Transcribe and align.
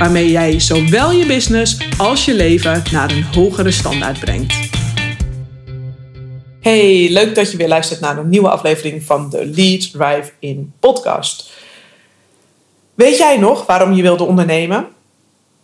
waarmee 0.00 0.30
jij 0.30 0.60
zowel 0.60 1.10
je 1.10 1.26
business 1.26 1.76
als 1.98 2.24
je 2.24 2.34
leven 2.34 2.82
naar 2.92 3.10
een 3.10 3.22
hogere 3.22 3.70
standaard 3.70 4.20
brengt. 4.20 4.54
Hey, 6.60 7.08
leuk 7.10 7.34
dat 7.34 7.50
je 7.50 7.56
weer 7.56 7.68
luistert 7.68 8.00
naar 8.00 8.18
een 8.18 8.28
nieuwe 8.28 8.48
aflevering 8.48 9.02
van 9.02 9.30
de 9.30 9.46
Lead 9.46 9.92
Drive 9.92 10.32
in 10.38 10.72
podcast. 10.80 11.50
Weet 12.94 13.16
jij 13.16 13.38
nog 13.38 13.66
waarom 13.66 13.92
je 13.92 14.02
wilde 14.02 14.24
ondernemen? 14.24 14.88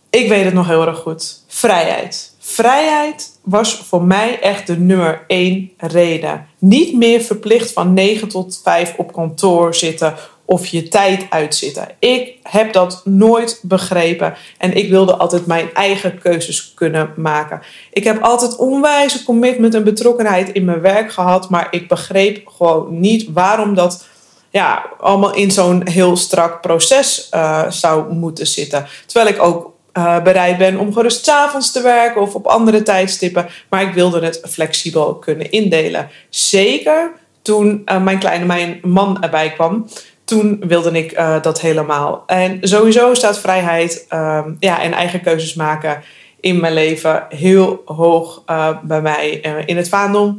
Ik 0.09 0.29
weet 0.29 0.45
het 0.45 0.53
nog 0.53 0.67
heel 0.67 0.87
erg 0.87 0.97
goed. 0.97 1.43
Vrijheid. 1.47 2.35
Vrijheid 2.39 3.39
was 3.43 3.75
voor 3.75 4.03
mij 4.03 4.39
echt 4.39 4.67
de 4.67 4.77
nummer 4.77 5.23
één 5.27 5.71
reden. 5.77 6.47
Niet 6.59 6.93
meer 6.93 7.21
verplicht 7.21 7.73
van 7.73 7.93
9 7.93 8.27
tot 8.27 8.59
5 8.63 8.93
op 8.97 9.13
kantoor 9.13 9.75
zitten 9.75 10.15
of 10.47 10.65
je 10.65 10.87
tijd 10.87 11.25
uitzitten. 11.29 11.87
Ik 11.99 12.33
heb 12.43 12.73
dat 12.73 13.01
nooit 13.03 13.59
begrepen 13.61 14.33
en 14.57 14.73
ik 14.73 14.89
wilde 14.89 15.15
altijd 15.15 15.45
mijn 15.45 15.73
eigen 15.73 16.19
keuzes 16.19 16.71
kunnen 16.75 17.13
maken. 17.15 17.61
Ik 17.91 18.03
heb 18.03 18.21
altijd 18.21 18.55
onwijze 18.55 19.23
commitment 19.23 19.73
en 19.73 19.83
betrokkenheid 19.83 20.49
in 20.49 20.65
mijn 20.65 20.81
werk 20.81 21.11
gehad, 21.11 21.49
maar 21.49 21.67
ik 21.71 21.87
begreep 21.87 22.47
gewoon 22.47 22.99
niet 22.99 23.29
waarom 23.33 23.73
dat 23.75 24.05
ja, 24.49 24.85
allemaal 24.99 25.35
in 25.35 25.51
zo'n 25.51 25.87
heel 25.87 26.15
strak 26.15 26.61
proces 26.61 27.29
uh, 27.33 27.71
zou 27.71 28.13
moeten 28.13 28.47
zitten. 28.47 28.87
Terwijl 29.05 29.33
ik 29.33 29.41
ook 29.41 29.73
uh, 29.93 30.23
bereid 30.23 30.57
ben 30.57 30.79
om 30.79 30.93
gerust 30.93 31.25
s 31.25 31.29
avonds 31.29 31.71
te 31.71 31.81
werken 31.81 32.21
of 32.21 32.35
op 32.35 32.45
andere 32.45 32.83
tijdstippen, 32.83 33.47
maar 33.69 33.81
ik 33.81 33.93
wilde 33.93 34.25
het 34.25 34.41
flexibel 34.49 35.15
kunnen 35.15 35.51
indelen. 35.51 36.09
Zeker 36.29 37.11
toen 37.41 37.81
uh, 37.85 38.03
mijn 38.03 38.19
kleine 38.19 38.45
mijn 38.45 38.79
man 38.83 39.23
erbij 39.23 39.51
kwam 39.51 39.87
toen 40.27 40.63
wilde 40.67 40.91
ik 40.91 41.19
uh, 41.19 41.41
dat 41.41 41.61
helemaal. 41.61 42.23
En 42.25 42.57
sowieso 42.61 43.13
staat 43.13 43.39
vrijheid 43.39 44.05
uh, 44.13 44.45
ja, 44.59 44.81
en 44.81 44.93
eigen 44.93 45.21
keuzes 45.21 45.53
maken 45.53 46.03
in 46.39 46.59
mijn 46.59 46.73
leven 46.73 47.25
heel 47.29 47.81
hoog 47.85 48.43
uh, 48.49 48.69
bij 48.83 49.01
mij 49.01 49.45
uh, 49.45 49.53
in 49.65 49.77
het 49.77 49.89
vaandel. 49.89 50.37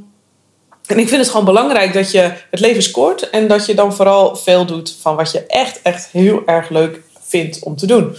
En 0.86 0.98
ik 0.98 1.08
vind 1.08 1.20
het 1.20 1.30
gewoon 1.30 1.45
belangrijk 1.45 1.92
dat 1.92 2.11
je 2.11 2.33
het 2.50 2.61
leven 2.61 2.83
scoort 2.83 3.30
en 3.30 3.48
dat 3.48 3.67
je 3.67 3.75
dan 3.75 3.95
vooral 3.95 4.36
veel 4.36 4.67
doet 4.67 4.97
van 5.00 5.17
wat 5.17 5.33
je 5.33 5.47
echt, 5.47 5.83
echt 5.83 6.08
heel 6.12 6.42
erg 6.47 6.69
leuk 6.69 7.00
vindt 7.20 7.62
om 7.62 7.77
te 7.77 7.86
doen. 7.86 8.17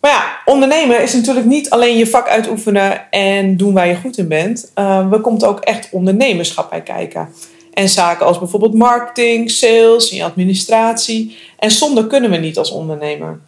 Maar 0.00 0.10
ja, 0.10 0.38
ondernemen 0.44 1.02
is 1.02 1.12
natuurlijk 1.12 1.46
niet 1.46 1.70
alleen 1.70 1.96
je 1.96 2.06
vak 2.06 2.28
uitoefenen 2.28 3.10
en 3.10 3.56
doen 3.56 3.74
waar 3.74 3.86
je 3.86 3.96
goed 3.96 4.18
in 4.18 4.28
bent. 4.28 4.70
Er 4.74 5.20
komt 5.20 5.44
ook 5.44 5.60
echt 5.60 5.88
ondernemerschap 5.90 6.70
bij 6.70 6.82
kijken. 6.82 7.28
En 7.74 7.88
zaken 7.88 8.26
als 8.26 8.38
bijvoorbeeld 8.38 8.74
marketing, 8.74 9.50
sales 9.50 10.10
en 10.10 10.20
administratie. 10.20 11.36
En 11.58 11.70
zonder 11.70 12.06
kunnen 12.06 12.30
we 12.30 12.36
niet 12.36 12.58
als 12.58 12.70
ondernemer. 12.70 13.40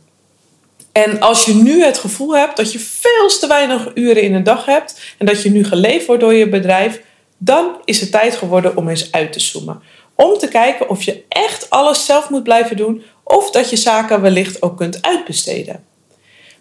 En 0.92 1.20
als 1.20 1.44
je 1.44 1.54
nu 1.54 1.84
het 1.84 1.98
gevoel 1.98 2.36
hebt 2.36 2.56
dat 2.56 2.72
je 2.72 2.78
veel 2.78 3.28
te 3.40 3.46
weinig 3.46 3.90
uren 3.94 4.22
in 4.22 4.34
een 4.34 4.42
dag 4.42 4.64
hebt 4.64 5.00
en 5.18 5.26
dat 5.26 5.42
je 5.42 5.50
nu 5.50 5.64
geleefd 5.64 6.06
wordt 6.06 6.22
door 6.22 6.34
je 6.34 6.48
bedrijf, 6.48 7.02
dan 7.38 7.76
is 7.84 8.00
het 8.00 8.10
tijd 8.10 8.36
geworden 8.36 8.76
om 8.76 8.88
eens 8.88 9.12
uit 9.12 9.32
te 9.32 9.40
zoomen. 9.40 9.82
Om 10.14 10.38
te 10.38 10.48
kijken 10.48 10.88
of 10.88 11.02
je 11.02 11.24
echt 11.28 11.70
alles 11.70 12.06
zelf 12.06 12.30
moet 12.30 12.42
blijven 12.42 12.76
doen 12.76 13.02
of 13.22 13.50
dat 13.50 13.70
je 13.70 13.76
zaken 13.76 14.20
wellicht 14.20 14.62
ook 14.62 14.76
kunt 14.76 15.02
uitbesteden. 15.02 15.84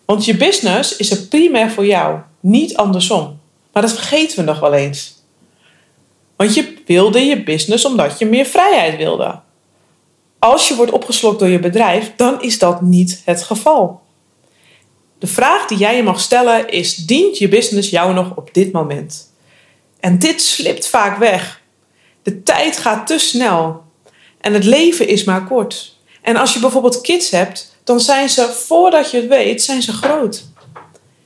Want 0.06 0.26
je 0.26 0.38
business 0.38 0.96
is 0.96 1.12
er 1.12 1.22
primair 1.22 1.72
voor 1.72 1.86
jou, 1.86 2.20
niet 2.40 2.78
andersom. 2.78 3.40
Maar 3.74 3.82
dat 3.82 3.94
vergeten 3.94 4.38
we 4.38 4.44
nog 4.44 4.60
wel 4.60 4.74
eens. 4.74 5.15
Want 6.36 6.54
je 6.54 6.78
wilde 6.86 7.20
je 7.20 7.44
business 7.44 7.86
omdat 7.86 8.20
je 8.20 8.26
meer 8.26 8.46
vrijheid 8.46 8.98
wilde. 8.98 9.40
Als 10.40 10.68
je 10.68 10.76
wordt 10.76 10.92
opgeslokt 10.92 11.40
door 11.40 11.48
je 11.48 11.60
bedrijf, 11.60 12.12
dan 12.16 12.42
is 12.42 12.60
dat 12.60 12.82
niet 12.82 13.22
het 13.26 13.44
geval. 13.44 14.02
De 15.20 15.28
vraag 15.28 15.66
die 15.66 15.78
jij 15.78 15.96
je 15.96 16.04
mag 16.04 16.20
stellen 16.20 16.70
is: 16.70 16.96
dient 16.96 17.38
je 17.38 17.48
business 17.48 17.90
jou 17.90 18.14
nog 18.14 18.36
op 18.36 18.54
dit 18.54 18.72
moment? 18.72 19.34
En 20.00 20.20
dit 20.20 20.42
slipt 20.42 20.88
vaak 20.88 21.18
weg. 21.18 21.62
De 22.24 22.44
tijd 22.44 22.78
gaat 22.78 23.08
te 23.08 23.18
snel 23.18 23.84
en 24.42 24.54
het 24.54 24.64
leven 24.64 25.08
is 25.08 25.24
maar 25.24 25.44
kort. 25.48 25.98
En 26.22 26.36
als 26.36 26.54
je 26.54 26.60
bijvoorbeeld 26.60 27.02
kids 27.02 27.30
hebt, 27.30 27.78
dan 27.84 28.00
zijn 28.00 28.30
ze, 28.30 28.48
voordat 28.48 29.12
je 29.12 29.18
het 29.18 29.28
weet, 29.28 29.62
zijn 29.62 29.82
ze 29.82 29.92
groot. 29.92 30.44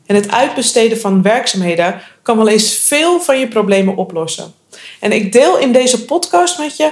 En 0.05 0.15
het 0.15 0.31
uitbesteden 0.31 0.99
van 0.99 1.21
werkzaamheden 1.21 2.01
kan 2.21 2.37
wel 2.37 2.47
eens 2.47 2.73
veel 2.73 3.21
van 3.21 3.39
je 3.39 3.47
problemen 3.47 3.95
oplossen. 3.95 4.53
En 4.99 5.11
ik 5.11 5.31
deel 5.31 5.57
in 5.57 5.71
deze 5.71 6.05
podcast 6.05 6.59
met 6.59 6.77
je 6.77 6.91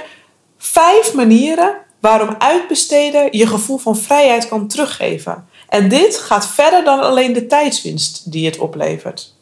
vijf 0.58 1.14
manieren 1.14 1.76
waarom 2.00 2.34
uitbesteden 2.38 3.28
je 3.30 3.46
gevoel 3.46 3.78
van 3.78 3.96
vrijheid 3.96 4.48
kan 4.48 4.68
teruggeven. 4.68 5.48
En 5.68 5.88
dit 5.88 6.18
gaat 6.18 6.46
verder 6.46 6.84
dan 6.84 7.00
alleen 7.00 7.32
de 7.32 7.46
tijdswinst 7.46 8.32
die 8.32 8.46
het 8.46 8.58
oplevert. 8.58 9.36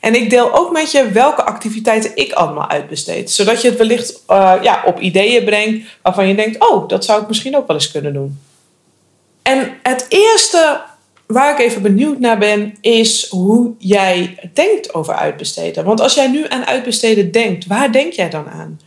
En 0.00 0.14
ik 0.14 0.30
deel 0.30 0.54
ook 0.54 0.72
met 0.72 0.90
je 0.90 1.10
welke 1.10 1.44
activiteiten 1.44 2.10
ik 2.14 2.32
allemaal 2.32 2.68
uitbesteed. 2.68 3.30
Zodat 3.30 3.62
je 3.62 3.68
het 3.68 3.78
wellicht 3.78 4.22
uh, 4.28 4.54
ja, 4.62 4.82
op 4.86 5.00
ideeën 5.00 5.44
brengt 5.44 5.86
waarvan 6.02 6.28
je 6.28 6.34
denkt: 6.34 6.70
oh, 6.70 6.88
dat 6.88 7.04
zou 7.04 7.22
ik 7.22 7.28
misschien 7.28 7.56
ook 7.56 7.66
wel 7.66 7.76
eens 7.76 7.90
kunnen 7.90 8.12
doen. 8.12 8.40
En 9.42 9.78
het 9.82 10.06
eerste 10.08 10.82
waar 11.26 11.52
ik 11.52 11.66
even 11.66 11.82
benieuwd 11.82 12.18
naar 12.18 12.38
ben, 12.38 12.74
is 12.80 13.28
hoe 13.30 13.74
jij 13.78 14.38
denkt 14.54 14.94
over 14.94 15.14
uitbesteden. 15.14 15.84
Want 15.84 16.00
als 16.00 16.14
jij 16.14 16.26
nu 16.26 16.44
aan 16.48 16.66
uitbesteden 16.66 17.30
denkt, 17.30 17.66
waar 17.66 17.92
denk 17.92 18.12
jij 18.12 18.30
dan 18.30 18.48
aan? 18.48 18.80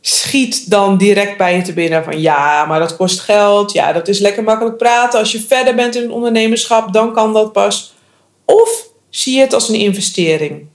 Schiet 0.00 0.70
dan 0.70 0.98
direct 0.98 1.36
bij 1.36 1.56
je 1.56 1.62
te 1.62 1.72
binnen 1.72 2.04
van 2.04 2.20
ja, 2.20 2.64
maar 2.64 2.78
dat 2.78 2.96
kost 2.96 3.20
geld. 3.20 3.72
Ja, 3.72 3.92
dat 3.92 4.08
is 4.08 4.18
lekker 4.18 4.42
makkelijk 4.42 4.76
praten. 4.76 5.18
Als 5.18 5.32
je 5.32 5.40
verder 5.40 5.74
bent 5.74 5.96
in 5.96 6.02
het 6.02 6.10
ondernemerschap, 6.10 6.92
dan 6.92 7.12
kan 7.12 7.32
dat 7.32 7.52
pas. 7.52 7.94
Of 8.44 8.88
zie 9.10 9.34
je 9.34 9.40
het 9.40 9.52
als 9.52 9.68
een 9.68 9.74
investering? 9.74 10.66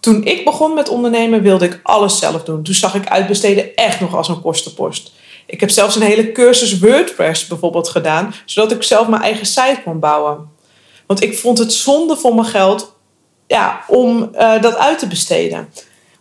Toen 0.00 0.24
ik 0.24 0.44
begon 0.44 0.74
met 0.74 0.88
ondernemen, 0.88 1.42
wilde 1.42 1.64
ik 1.64 1.80
alles 1.82 2.18
zelf 2.18 2.42
doen. 2.42 2.62
Toen 2.62 2.74
zag 2.74 2.94
ik 2.94 3.08
uitbesteden 3.08 3.74
echt 3.74 4.00
nog 4.00 4.14
als 4.14 4.28
een 4.28 4.40
kostenpost. 4.40 5.12
Ik 5.46 5.60
heb 5.60 5.70
zelfs 5.70 5.96
een 5.96 6.02
hele 6.02 6.32
cursus 6.32 6.78
WordPress 6.78 7.46
bijvoorbeeld 7.46 7.88
gedaan, 7.88 8.34
zodat 8.44 8.72
ik 8.72 8.82
zelf 8.82 9.08
mijn 9.08 9.22
eigen 9.22 9.46
site 9.46 9.80
kon 9.84 10.00
bouwen. 10.00 10.48
Want 11.06 11.22
ik 11.22 11.38
vond 11.38 11.58
het 11.58 11.72
zonde 11.72 12.16
voor 12.16 12.34
mijn 12.34 12.46
geld 12.46 12.94
ja, 13.46 13.84
om 13.86 14.30
uh, 14.34 14.62
dat 14.62 14.76
uit 14.76 14.98
te 14.98 15.06
besteden. 15.06 15.68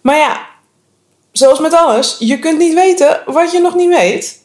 Maar 0.01 0.17
ja, 0.17 0.47
zoals 1.31 1.59
met 1.59 1.73
alles, 1.73 2.15
je 2.19 2.39
kunt 2.39 2.57
niet 2.57 2.73
weten 2.73 3.21
wat 3.25 3.51
je 3.51 3.59
nog 3.59 3.75
niet 3.75 3.89
weet. 3.89 4.43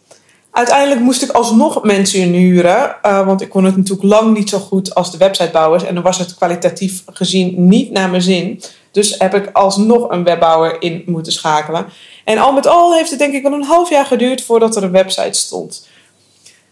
Uiteindelijk 0.51 1.01
moest 1.01 1.23
ik 1.23 1.31
alsnog 1.31 1.83
mensen 1.83 2.21
inhuren, 2.21 2.97
uh, 3.07 3.27
want 3.27 3.41
ik 3.41 3.49
kon 3.49 3.65
het 3.65 3.77
natuurlijk 3.77 4.09
lang 4.09 4.37
niet 4.37 4.49
zo 4.49 4.59
goed 4.59 4.95
als 4.95 5.11
de 5.11 5.19
websitebouwers. 5.19 5.85
En 5.85 5.95
dan 5.95 6.03
was 6.03 6.19
het 6.19 6.35
kwalitatief 6.35 7.03
gezien 7.07 7.69
niet 7.69 7.91
naar 7.91 8.11
mijn 8.11 8.23
zin. 8.23 8.63
Dus 8.91 9.19
heb 9.19 9.35
ik 9.35 9.51
alsnog 9.53 10.11
een 10.11 10.25
webbouwer 10.25 10.83
in 10.83 11.03
moeten 11.07 11.33
schakelen. 11.33 11.87
En 12.25 12.39
al 12.39 12.53
met 12.53 12.67
al 12.67 12.95
heeft 12.95 13.11
het 13.11 13.19
denk 13.19 13.35
ik 13.35 13.43
wel 13.43 13.53
een 13.53 13.65
half 13.65 13.91
jaar 13.91 14.07
geduurd 14.07 14.43
voordat 14.43 14.77
er 14.77 14.83
een 14.83 14.91
website 14.91 15.39
stond. 15.39 15.89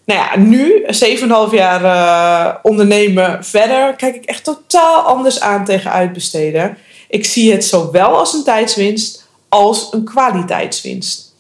Nou 0.05 0.21
ja, 0.21 0.39
nu, 0.39 0.85
7,5 0.87 1.55
jaar 1.55 1.83
uh, 1.83 2.55
ondernemen 2.63 3.45
verder, 3.45 3.95
kijk 3.95 4.15
ik 4.15 4.25
echt 4.25 4.45
totaal 4.45 5.01
anders 5.01 5.41
aan 5.41 5.65
tegen 5.65 5.91
uitbesteden. 5.91 6.79
Ik 7.09 7.25
zie 7.25 7.53
het 7.53 7.65
zowel 7.65 8.19
als 8.19 8.33
een 8.33 8.45
tijdswinst 8.45 9.27
als 9.49 9.89
een 9.91 10.05
kwaliteitswinst. 10.05 11.35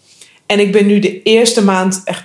En 0.46 0.58
ik 0.60 0.72
ben 0.72 0.86
nu 0.86 0.98
de 0.98 1.22
eerste 1.22 1.64
maand 1.64 2.00
echt, 2.04 2.24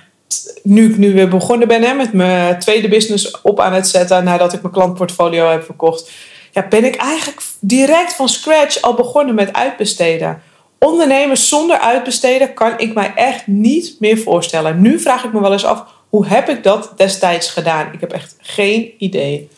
nu 0.62 0.90
ik 0.90 0.96
nu 0.96 1.12
weer 1.12 1.28
begonnen 1.28 1.68
ben 1.68 1.82
hè, 1.82 1.94
met 1.94 2.12
mijn 2.12 2.58
tweede 2.58 2.88
business 2.88 3.40
op 3.40 3.60
aan 3.60 3.72
het 3.72 3.88
zetten 3.88 4.24
nadat 4.24 4.52
ik 4.52 4.62
mijn 4.62 4.74
klantportfolio 4.74 5.50
heb 5.50 5.64
verkocht, 5.64 6.10
ja, 6.52 6.66
ben 6.68 6.84
ik 6.84 6.96
eigenlijk 6.96 7.42
direct 7.60 8.12
van 8.12 8.28
scratch 8.28 8.82
al 8.82 8.94
begonnen 8.94 9.34
met 9.34 9.52
uitbesteden. 9.52 10.42
Ondernemen 10.78 11.36
zonder 11.36 11.78
uitbesteden 11.78 12.54
kan 12.54 12.78
ik 12.78 12.94
mij 12.94 13.12
echt 13.14 13.46
niet 13.46 13.96
meer 13.98 14.18
voorstellen. 14.18 14.80
Nu 14.80 15.00
vraag 15.00 15.24
ik 15.24 15.32
me 15.32 15.40
wel 15.40 15.52
eens 15.52 15.64
af, 15.64 15.84
hoe 16.08 16.26
heb 16.26 16.48
ik 16.48 16.62
dat 16.62 16.92
destijds 16.96 17.50
gedaan? 17.50 17.92
Ik 17.92 18.00
heb 18.00 18.12
echt 18.12 18.36
geen 18.40 18.92
idee. 18.98 19.48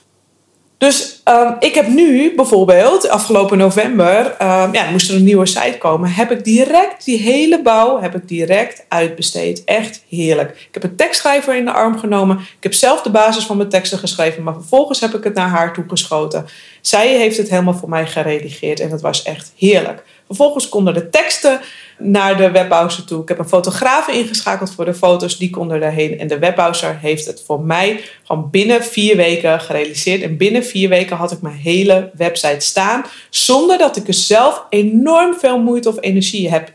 Dus 0.79 1.21
ehm, 1.25 1.53
ik 1.59 1.75
heb 1.75 1.87
nu 1.87 2.35
bijvoorbeeld, 2.35 3.09
afgelopen 3.09 3.59
november, 3.59 4.27
um, 4.27 4.73
ja, 4.73 4.91
moest 4.91 5.09
er 5.09 5.17
een 5.17 5.25
nieuwe 5.25 5.47
site 5.47 5.79
komen. 5.79 6.11
Heb 6.11 6.31
ik 6.31 6.45
direct 6.45 7.05
die 7.05 7.19
hele 7.19 7.63
bouw 7.63 8.01
heb 8.01 8.15
ik 8.15 8.29
direct 8.29 8.85
uitbesteed. 8.89 9.65
Echt 9.65 10.05
heerlijk. 10.09 10.51
Ik 10.51 10.69
heb 10.75 10.83
een 10.83 10.97
tekstschrijver 10.97 11.57
in 11.57 11.65
de 11.65 11.73
arm 11.73 11.99
genomen. 11.99 12.39
Ik 12.39 12.63
heb 12.63 12.75
zelf 12.75 13.03
de 13.03 13.11
basis 13.11 13.45
van 13.45 13.57
mijn 13.57 13.69
teksten 13.69 13.99
geschreven, 13.99 14.43
maar 14.43 14.55
vervolgens 14.55 15.01
heb 15.01 15.15
ik 15.15 15.25
het 15.25 15.35
naar 15.35 15.49
haar 15.49 15.73
toegeschoten. 15.73 16.47
Zij 16.81 17.09
heeft 17.17 17.37
het 17.37 17.51
helemaal 17.51 17.75
voor 17.75 17.89
mij 17.89 18.07
geredigeerd 18.07 18.81
en 18.81 18.91
dat 18.91 19.01
was 19.01 19.23
echt 19.23 19.53
heerlijk. 19.57 20.03
Vervolgens 20.27 20.69
konden 20.69 20.95
de 20.95 21.11
teksten 21.11 21.61
naar 21.99 22.37
de 22.37 22.51
webbrowser 22.51 23.05
toe. 23.05 23.23
Ik 23.23 23.29
heb 23.29 23.39
een 23.39 23.49
fotograaf 23.49 24.09
ingeschakeld 24.09 24.75
voor 24.75 24.85
de 24.85 24.95
foto's, 24.95 25.39
die 25.39 25.51
kon 25.51 25.73
er 25.73 25.81
daarheen. 25.81 26.19
En 26.19 26.29
de 26.29 26.39
webbrowser 26.39 26.99
heeft 27.01 27.27
het 27.27 27.43
voor 27.47 27.61
mij 27.61 28.01
gewoon 28.25 28.51
binnen 28.51 28.85
vier 28.85 29.17
weken 29.17 29.61
gerealiseerd. 29.61 30.23
En 30.23 30.37
binnen 30.37 30.65
vier 30.65 30.89
weken 30.89 31.17
had 31.17 31.33
ik 31.33 31.41
mijn 31.41 31.55
hele 31.55 32.11
website 32.15 32.67
staan, 32.67 33.05
zonder 33.31 33.79
dat 33.79 33.97
ik 33.97 34.09
er 34.09 34.15
zelf 34.15 34.65
enorm 34.71 35.35
veel 35.35 35.59
moeite 35.63 35.89
of 35.89 35.97
energie 36.01 36.51
heb 36.51 36.73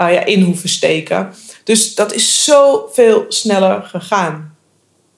uh, 0.00 0.12
ja, 0.12 0.24
in 0.24 0.42
hoeven 0.42 0.68
steken. 0.68 1.34
Dus 1.64 1.94
dat 1.94 2.14
is 2.14 2.44
zoveel 2.44 3.24
sneller 3.28 3.82
gegaan. 3.82 4.56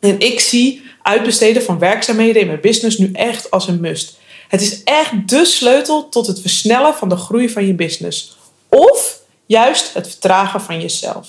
En 0.01 0.21
ik 0.21 0.41
zie 0.41 0.83
uitbesteden 1.03 1.63
van 1.63 1.79
werkzaamheden 1.79 2.41
in 2.41 2.47
mijn 2.47 2.61
business 2.61 2.99
nu 2.99 3.11
echt 3.13 3.51
als 3.51 3.69
een 3.69 3.81
must. 3.81 4.19
Het 4.49 4.61
is 4.61 4.83
echt 4.85 5.29
de 5.29 5.45
sleutel 5.45 6.09
tot 6.09 6.27
het 6.27 6.41
versnellen 6.41 6.95
van 6.95 7.09
de 7.09 7.17
groei 7.17 7.49
van 7.49 7.67
je 7.67 7.75
business. 7.75 8.37
Of 8.69 9.21
juist 9.47 9.95
het 9.95 10.09
vertragen 10.09 10.61
van 10.61 10.81
jezelf. 10.81 11.29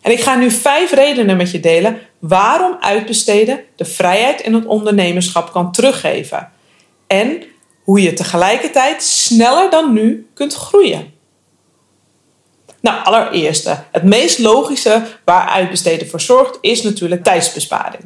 En 0.00 0.12
ik 0.12 0.20
ga 0.20 0.34
nu 0.34 0.50
vijf 0.50 0.92
redenen 0.92 1.36
met 1.36 1.50
je 1.50 1.60
delen 1.60 2.00
waarom 2.18 2.76
uitbesteden 2.80 3.60
de 3.76 3.84
vrijheid 3.84 4.40
in 4.40 4.54
het 4.54 4.66
ondernemerschap 4.66 5.52
kan 5.52 5.72
teruggeven. 5.72 6.52
En 7.06 7.42
hoe 7.82 8.02
je 8.02 8.12
tegelijkertijd 8.12 9.02
sneller 9.02 9.70
dan 9.70 9.92
nu 9.92 10.28
kunt 10.34 10.54
groeien. 10.54 11.12
Nou, 12.80 13.04
allereerste, 13.04 13.84
het 13.92 14.02
meest 14.02 14.38
logische 14.38 15.02
waar 15.24 15.48
uitbesteden 15.48 16.08
voor 16.08 16.20
zorgt, 16.20 16.58
is 16.60 16.82
natuurlijk 16.82 17.24
tijdsbesparing. 17.24 18.02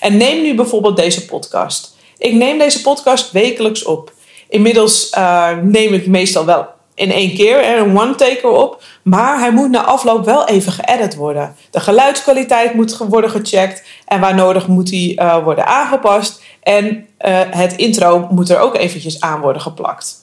En 0.00 0.16
neem 0.16 0.42
nu 0.42 0.54
bijvoorbeeld 0.54 0.96
deze 0.96 1.24
podcast. 1.24 1.96
Ik 2.18 2.34
neem 2.34 2.58
deze 2.58 2.80
podcast 2.80 3.30
wekelijks 3.30 3.84
op. 3.84 4.12
Inmiddels 4.48 5.12
uh, 5.14 5.56
neem 5.62 5.94
ik 5.94 6.06
meestal 6.06 6.44
wel 6.44 6.66
in 6.94 7.12
één 7.12 7.34
keer, 7.34 7.78
een 7.78 7.98
one-taker 7.98 8.50
op. 8.50 8.82
Maar 9.02 9.38
hij 9.38 9.52
moet 9.52 9.70
na 9.70 9.84
afloop 9.84 10.24
wel 10.24 10.46
even 10.46 10.72
geëdit 10.72 11.14
worden. 11.14 11.54
De 11.70 11.80
geluidskwaliteit 11.80 12.74
moet 12.74 12.96
worden 12.96 13.30
gecheckt. 13.30 13.82
En 14.06 14.20
waar 14.20 14.34
nodig 14.34 14.66
moet 14.66 14.90
hij 14.90 15.16
uh, 15.16 15.44
worden 15.44 15.66
aangepast. 15.66 16.42
En 16.62 16.86
uh, 16.86 17.40
het 17.50 17.76
intro 17.76 18.26
moet 18.30 18.50
er 18.50 18.58
ook 18.58 18.76
eventjes 18.76 19.20
aan 19.20 19.40
worden 19.40 19.62
geplakt. 19.62 20.16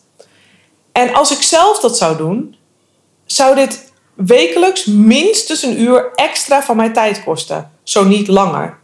En 0.92 1.14
als 1.14 1.32
ik 1.32 1.42
zelf 1.42 1.80
dat 1.80 1.98
zou 1.98 2.18
doen, 2.18 2.56
zou 3.26 3.56
dit 3.56 3.92
wekelijks 4.14 4.86
minstens 4.86 5.64
een 5.64 5.82
uur 5.82 6.12
extra 6.16 6.62
van 6.64 6.76
mijn 6.76 6.94
tijd 6.94 7.24
kosten. 7.24 7.72
Zo 7.84 8.04
niet 8.04 8.28
langer. 8.28 8.78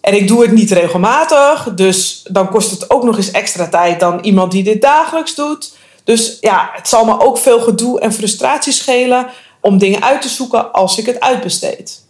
En 0.00 0.14
ik 0.14 0.28
doe 0.28 0.42
het 0.42 0.52
niet 0.52 0.70
regelmatig, 0.70 1.74
dus 1.74 2.22
dan 2.30 2.48
kost 2.48 2.70
het 2.70 2.90
ook 2.90 3.02
nog 3.02 3.16
eens 3.16 3.30
extra 3.30 3.68
tijd 3.68 4.00
dan 4.00 4.20
iemand 4.20 4.52
die 4.52 4.62
dit 4.62 4.82
dagelijks 4.82 5.34
doet. 5.34 5.76
Dus 6.08 6.36
ja, 6.40 6.70
het 6.72 6.88
zal 6.88 7.04
me 7.04 7.20
ook 7.20 7.38
veel 7.38 7.60
gedoe 7.60 8.00
en 8.00 8.12
frustratie 8.12 8.72
schelen 8.72 9.26
om 9.60 9.78
dingen 9.78 10.02
uit 10.02 10.22
te 10.22 10.28
zoeken 10.28 10.72
als 10.72 10.98
ik 10.98 11.06
het 11.06 11.20
uitbesteed. 11.20 12.04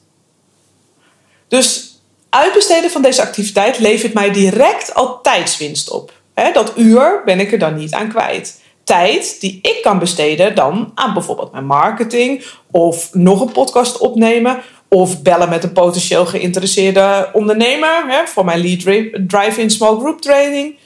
Dus 1.49 1.99
uitbesteden 2.31 2.91
van 2.91 3.03
deze 3.03 3.23
activiteit 3.23 3.79
levert 3.79 4.15
mij 4.15 4.31
direct 4.31 4.95
al 4.95 5.21
tijdswinst 5.21 5.91
op. 5.91 6.13
dat 6.53 6.73
uur 6.77 7.23
ben 7.25 7.41
ik 7.41 7.53
er 7.53 7.59
dan 7.59 7.75
niet 7.75 7.93
aan 7.93 8.09
kwijt. 8.09 8.61
Tijd 8.85 9.41
die 9.41 9.59
ik 9.63 9.79
kan 9.83 9.99
besteden 9.99 10.55
dan 10.55 10.93
aan 10.95 11.13
bijvoorbeeld 11.13 11.53
mijn 11.53 11.67
marketing 11.67 12.45
of 12.71 13.15
nog 13.15 13.41
een 13.41 13.53
podcast 13.53 13.99
opnemen 13.99 14.61
of 14.89 15.23
bellen 15.23 15.49
met 15.49 15.65
een 15.65 15.73
potentieel 15.73 16.27
geïnteresseerde 16.27 17.31
ondernemer 17.33 18.23
voor 18.27 18.45
mijn 18.45 18.61
Lead 18.61 18.81
Drive-In 19.29 19.71
Small 19.71 19.99
Group 19.99 20.21
Training. 20.21 20.79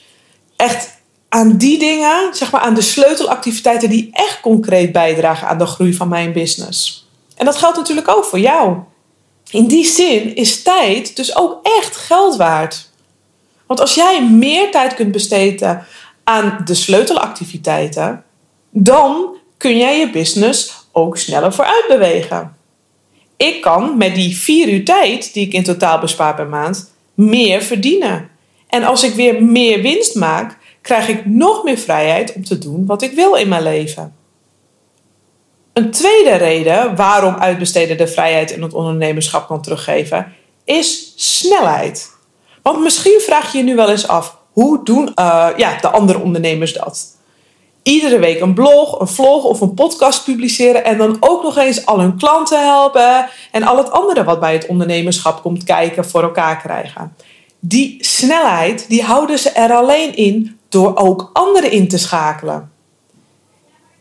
Echt 0.56 1.00
aan 1.32 1.56
die 1.56 1.78
dingen, 1.78 2.34
zeg 2.34 2.52
maar 2.52 2.60
aan 2.60 2.74
de 2.74 2.80
sleutelactiviteiten 2.80 3.88
die 3.88 4.08
echt 4.12 4.40
concreet 4.40 4.92
bijdragen 4.92 5.48
aan 5.48 5.58
de 5.58 5.66
groei 5.66 5.94
van 5.94 6.08
mijn 6.08 6.32
business. 6.32 7.06
En 7.36 7.44
dat 7.44 7.56
geldt 7.56 7.76
natuurlijk 7.76 8.08
ook 8.08 8.24
voor 8.24 8.38
jou. 8.38 8.76
In 9.50 9.66
die 9.66 9.84
zin 9.84 10.36
is 10.36 10.62
tijd 10.62 11.16
dus 11.16 11.36
ook 11.36 11.58
echt 11.62 11.96
geld 11.96 12.36
waard. 12.36 12.90
Want 13.66 13.80
als 13.80 13.94
jij 13.94 14.28
meer 14.30 14.70
tijd 14.70 14.94
kunt 14.94 15.12
besteden 15.12 15.86
aan 16.24 16.60
de 16.64 16.74
sleutelactiviteiten, 16.74 18.24
dan 18.70 19.36
kun 19.56 19.78
jij 19.78 19.98
je 19.98 20.10
business 20.10 20.86
ook 20.92 21.16
sneller 21.16 21.52
vooruit 21.52 21.84
bewegen 21.88 22.56
ik 23.42 23.60
kan 23.60 23.96
met 23.96 24.14
die 24.14 24.36
vier 24.36 24.68
uur 24.68 24.84
tijd 24.84 25.32
die 25.32 25.46
ik 25.46 25.52
in 25.52 25.62
totaal 25.62 25.98
bespaar 25.98 26.34
per 26.34 26.46
maand 26.46 26.92
meer 27.14 27.62
verdienen. 27.62 28.28
En 28.68 28.84
als 28.84 29.02
ik 29.02 29.14
weer 29.14 29.42
meer 29.42 29.82
winst 29.82 30.14
maak, 30.14 30.58
krijg 30.82 31.08
ik 31.08 31.26
nog 31.26 31.64
meer 31.64 31.78
vrijheid 31.78 32.32
om 32.32 32.44
te 32.44 32.58
doen 32.58 32.86
wat 32.86 33.02
ik 33.02 33.12
wil 33.12 33.34
in 33.34 33.48
mijn 33.48 33.62
leven. 33.62 34.14
Een 35.72 35.90
tweede 35.90 36.34
reden 36.34 36.96
waarom 36.96 37.34
uitbesteden 37.34 37.96
de 37.96 38.06
vrijheid 38.06 38.50
in 38.50 38.62
het 38.62 38.72
ondernemerschap 38.72 39.46
kan 39.46 39.62
teruggeven, 39.62 40.32
is 40.64 41.12
snelheid. 41.16 42.10
Want 42.62 42.80
misschien 42.80 43.20
vraag 43.20 43.52
je 43.52 43.58
je 43.58 43.64
nu 43.64 43.74
wel 43.74 43.90
eens 43.90 44.08
af: 44.08 44.38
hoe 44.52 44.84
doen 44.84 45.12
uh, 45.18 45.48
ja, 45.56 45.78
de 45.80 45.88
andere 45.88 46.18
ondernemers 46.18 46.72
dat? 46.72 47.20
iedere 47.82 48.18
week 48.18 48.40
een 48.40 48.54
blog, 48.54 49.00
een 49.00 49.08
vlog 49.08 49.44
of 49.44 49.60
een 49.60 49.74
podcast 49.74 50.24
publiceren 50.24 50.84
en 50.84 50.98
dan 50.98 51.16
ook 51.20 51.42
nog 51.42 51.56
eens 51.56 51.86
al 51.86 52.00
hun 52.00 52.16
klanten 52.16 52.64
helpen 52.64 53.28
en 53.50 53.62
al 53.62 53.76
het 53.76 53.90
andere 53.90 54.24
wat 54.24 54.40
bij 54.40 54.52
het 54.52 54.66
ondernemerschap 54.66 55.42
komt 55.42 55.64
kijken 55.64 56.04
voor 56.04 56.22
elkaar 56.22 56.56
krijgen. 56.56 57.16
Die 57.64 57.96
snelheid, 58.00 58.84
die 58.88 59.02
houden 59.02 59.38
ze 59.38 59.50
er 59.50 59.72
alleen 59.72 60.16
in 60.16 60.58
door 60.68 60.96
ook 60.96 61.30
anderen 61.32 61.70
in 61.70 61.88
te 61.88 61.98
schakelen. 61.98 62.72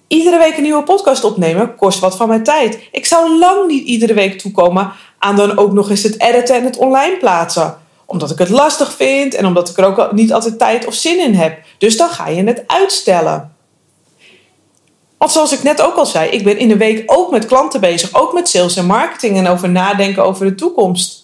Iedere 0.08 0.38
week 0.38 0.58
een 0.58 0.64
nieuwe 0.64 0.84
podcast 0.84 1.24
opnemen 1.24 1.76
kost 1.76 2.00
wat 2.00 2.16
van 2.16 2.28
mijn 2.28 2.44
tijd. 2.44 2.80
Ik 2.92 3.06
zou 3.06 3.38
lang 3.38 3.68
niet 3.68 3.86
iedere 3.86 4.14
week 4.14 4.40
toekomen 4.40 4.92
aan 5.18 5.36
dan 5.36 5.58
ook 5.58 5.72
nog 5.72 5.90
eens 5.90 6.04
het 6.04 6.22
editen 6.22 6.56
en 6.56 6.64
het 6.64 6.78
online 6.78 7.18
plaatsen. 7.18 7.78
Omdat 8.06 8.32
ik 8.32 8.38
het 8.38 8.50
lastig 8.50 8.94
vind 8.94 9.34
en 9.34 9.46
omdat 9.46 9.70
ik 9.70 9.78
er 9.78 9.86
ook 9.86 10.12
niet 10.12 10.34
altijd 10.34 10.60
tijd 10.60 10.86
of 10.86 10.94
zin 10.94 11.20
in 11.20 11.34
heb. 11.34 11.60
Dus 11.78 11.98
dan 11.98 12.10
ga 12.10 12.28
je 12.28 12.44
het 12.44 12.64
uitstellen. 12.68 13.56
Want 15.18 15.32
zoals 15.32 15.54
ik 15.54 15.64
net 15.64 15.82
ook 15.82 15.96
al 15.96 16.06
zei, 16.06 16.30
ik 16.30 16.44
ben 16.44 16.58
in 16.58 16.68
de 16.68 16.78
week 16.78 17.04
ook 17.06 17.32
met 17.32 17.46
klanten 17.46 17.80
bezig, 17.80 18.14
ook 18.14 18.34
met 18.34 18.50
sales 18.50 18.76
en 18.76 18.86
marketing 18.86 19.38
en 19.38 19.48
over 19.48 19.70
nadenken 19.70 20.24
over 20.24 20.46
de 20.46 20.56
toekomst. 20.56 21.21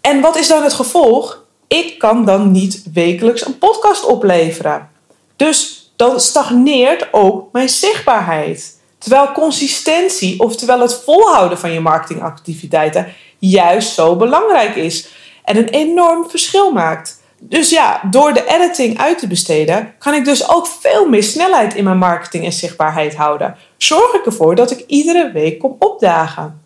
En 0.00 0.20
wat 0.20 0.36
is 0.36 0.48
dan 0.48 0.62
het 0.62 0.72
gevolg? 0.72 1.44
Ik 1.68 1.98
kan 1.98 2.24
dan 2.24 2.50
niet 2.50 2.82
wekelijks 2.92 3.46
een 3.46 3.58
podcast 3.58 4.04
opleveren. 4.04 4.90
Dus 5.36 5.92
dan 5.96 6.20
stagneert 6.20 7.08
ook 7.12 7.52
mijn 7.52 7.68
zichtbaarheid. 7.68 8.78
Terwijl 8.98 9.32
consistentie, 9.32 10.40
oftewel 10.40 10.80
het 10.80 10.94
volhouden 10.94 11.58
van 11.58 11.72
je 11.72 11.80
marketingactiviteiten, 11.80 13.12
juist 13.38 13.94
zo 13.94 14.16
belangrijk 14.16 14.76
is 14.76 15.08
en 15.44 15.56
een 15.56 15.68
enorm 15.68 16.30
verschil 16.30 16.72
maakt. 16.72 17.22
Dus 17.38 17.70
ja, 17.70 18.00
door 18.10 18.32
de 18.32 18.46
editing 18.46 18.98
uit 18.98 19.18
te 19.18 19.26
besteden, 19.26 19.94
kan 19.98 20.14
ik 20.14 20.24
dus 20.24 20.48
ook 20.48 20.66
veel 20.66 21.08
meer 21.08 21.22
snelheid 21.22 21.74
in 21.74 21.84
mijn 21.84 21.98
marketing 21.98 22.44
en 22.44 22.52
zichtbaarheid 22.52 23.16
houden. 23.16 23.56
Zorg 23.76 24.14
ik 24.14 24.26
ervoor 24.26 24.54
dat 24.54 24.70
ik 24.70 24.84
iedere 24.86 25.32
week 25.32 25.58
kom 25.58 25.76
opdagen. 25.78 26.62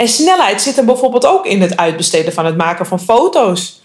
En 0.00 0.08
snelheid 0.08 0.62
zit 0.62 0.78
er 0.78 0.84
bijvoorbeeld 0.84 1.26
ook 1.26 1.46
in 1.46 1.60
het 1.60 1.76
uitbesteden 1.76 2.32
van 2.32 2.44
het 2.46 2.56
maken 2.56 2.86
van 2.86 3.00
foto's. 3.00 3.80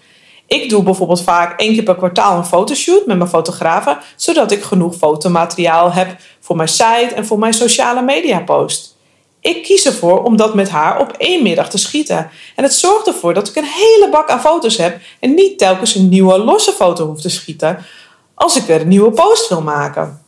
Ik 0.47 0.69
doe 0.69 0.83
bijvoorbeeld 0.83 1.21
vaak 1.21 1.59
één 1.59 1.73
keer 1.73 1.83
per 1.83 1.95
kwartaal 1.95 2.37
een 2.37 2.45
fotoshoot 2.45 3.05
met 3.05 3.17
mijn 3.17 3.29
fotografen, 3.29 3.97
zodat 4.15 4.51
ik 4.51 4.63
genoeg 4.63 4.95
fotomateriaal 4.95 5.91
heb 5.91 6.15
voor 6.39 6.55
mijn 6.55 6.67
site 6.67 7.11
en 7.15 7.25
voor 7.25 7.39
mijn 7.39 7.53
sociale 7.53 8.01
media 8.01 8.39
post. 8.39 8.95
Ik 9.39 9.63
kies 9.63 9.85
ervoor 9.85 10.23
om 10.23 10.35
dat 10.37 10.53
met 10.53 10.69
haar 10.69 10.99
op 10.99 11.11
één 11.17 11.43
middag 11.43 11.69
te 11.69 11.77
schieten. 11.77 12.29
En 12.55 12.63
het 12.63 12.73
zorgt 12.73 13.07
ervoor 13.07 13.33
dat 13.33 13.47
ik 13.47 13.55
een 13.55 13.63
hele 13.63 14.09
bak 14.11 14.29
aan 14.29 14.41
foto's 14.41 14.77
heb 14.77 14.99
en 15.19 15.33
niet 15.33 15.57
telkens 15.57 15.95
een 15.95 16.09
nieuwe 16.09 16.37
losse 16.39 16.71
foto 16.71 17.05
hoef 17.05 17.21
te 17.21 17.29
schieten 17.29 17.85
als 18.35 18.55
ik 18.55 18.63
weer 18.63 18.81
een 18.81 18.87
nieuwe 18.87 19.11
post 19.11 19.49
wil 19.49 19.61
maken. 19.61 20.24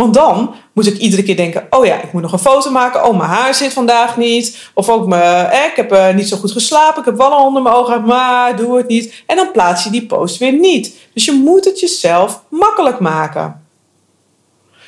Want 0.00 0.14
dan 0.14 0.54
moet 0.72 0.86
ik 0.86 0.98
iedere 0.98 1.22
keer 1.22 1.36
denken: 1.36 1.66
oh 1.70 1.84
ja, 1.84 2.02
ik 2.02 2.12
moet 2.12 2.22
nog 2.22 2.32
een 2.32 2.38
foto 2.38 2.70
maken. 2.70 3.04
Oh, 3.04 3.16
mijn 3.16 3.30
haar 3.30 3.54
zit 3.54 3.72
vandaag 3.72 4.16
niet. 4.16 4.70
Of 4.74 4.88
ook 4.88 5.06
mijn, 5.06 5.46
eh, 5.46 5.64
ik 5.64 5.76
heb 5.76 5.92
uh, 5.92 6.14
niet 6.14 6.28
zo 6.28 6.36
goed 6.36 6.52
geslapen. 6.52 6.98
Ik 6.98 7.04
heb 7.04 7.16
wallen 7.16 7.38
onder 7.38 7.62
mijn 7.62 7.74
ogen, 7.74 8.04
maar 8.04 8.56
doe 8.56 8.76
het 8.76 8.88
niet. 8.88 9.22
En 9.26 9.36
dan 9.36 9.50
plaats 9.50 9.84
je 9.84 9.90
die 9.90 10.06
post 10.06 10.38
weer 10.38 10.52
niet. 10.52 10.96
Dus 11.14 11.24
je 11.24 11.32
moet 11.32 11.64
het 11.64 11.80
jezelf 11.80 12.42
makkelijk 12.48 13.00
maken. 13.00 13.66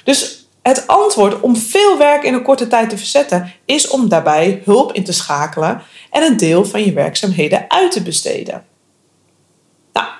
Dus 0.04 0.46
het 0.62 0.86
antwoord 0.86 1.40
om 1.40 1.56
veel 1.56 1.98
werk 1.98 2.22
in 2.22 2.34
een 2.34 2.42
korte 2.42 2.68
tijd 2.68 2.90
te 2.90 2.98
verzetten 2.98 3.52
is 3.64 3.88
om 3.88 4.08
daarbij 4.08 4.62
hulp 4.64 4.92
in 4.92 5.04
te 5.04 5.12
schakelen 5.12 5.82
en 6.10 6.22
een 6.22 6.36
deel 6.36 6.64
van 6.64 6.84
je 6.84 6.92
werkzaamheden 6.92 7.64
uit 7.68 7.92
te 7.92 8.02
besteden. 8.02 8.64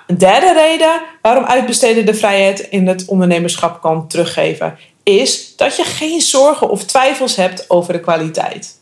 Een 0.07 0.17
derde 0.17 0.53
reden 0.53 1.01
waarom 1.21 1.43
uitbesteden 1.43 2.05
de 2.05 2.13
vrijheid 2.13 2.59
in 2.59 2.87
het 2.87 3.05
ondernemerschap 3.05 3.81
kan 3.81 4.07
teruggeven, 4.07 4.77
is 5.03 5.55
dat 5.55 5.75
je 5.75 5.83
geen 5.83 6.21
zorgen 6.21 6.69
of 6.69 6.83
twijfels 6.83 7.35
hebt 7.35 7.69
over 7.69 7.93
de 7.93 7.99
kwaliteit. 7.99 8.81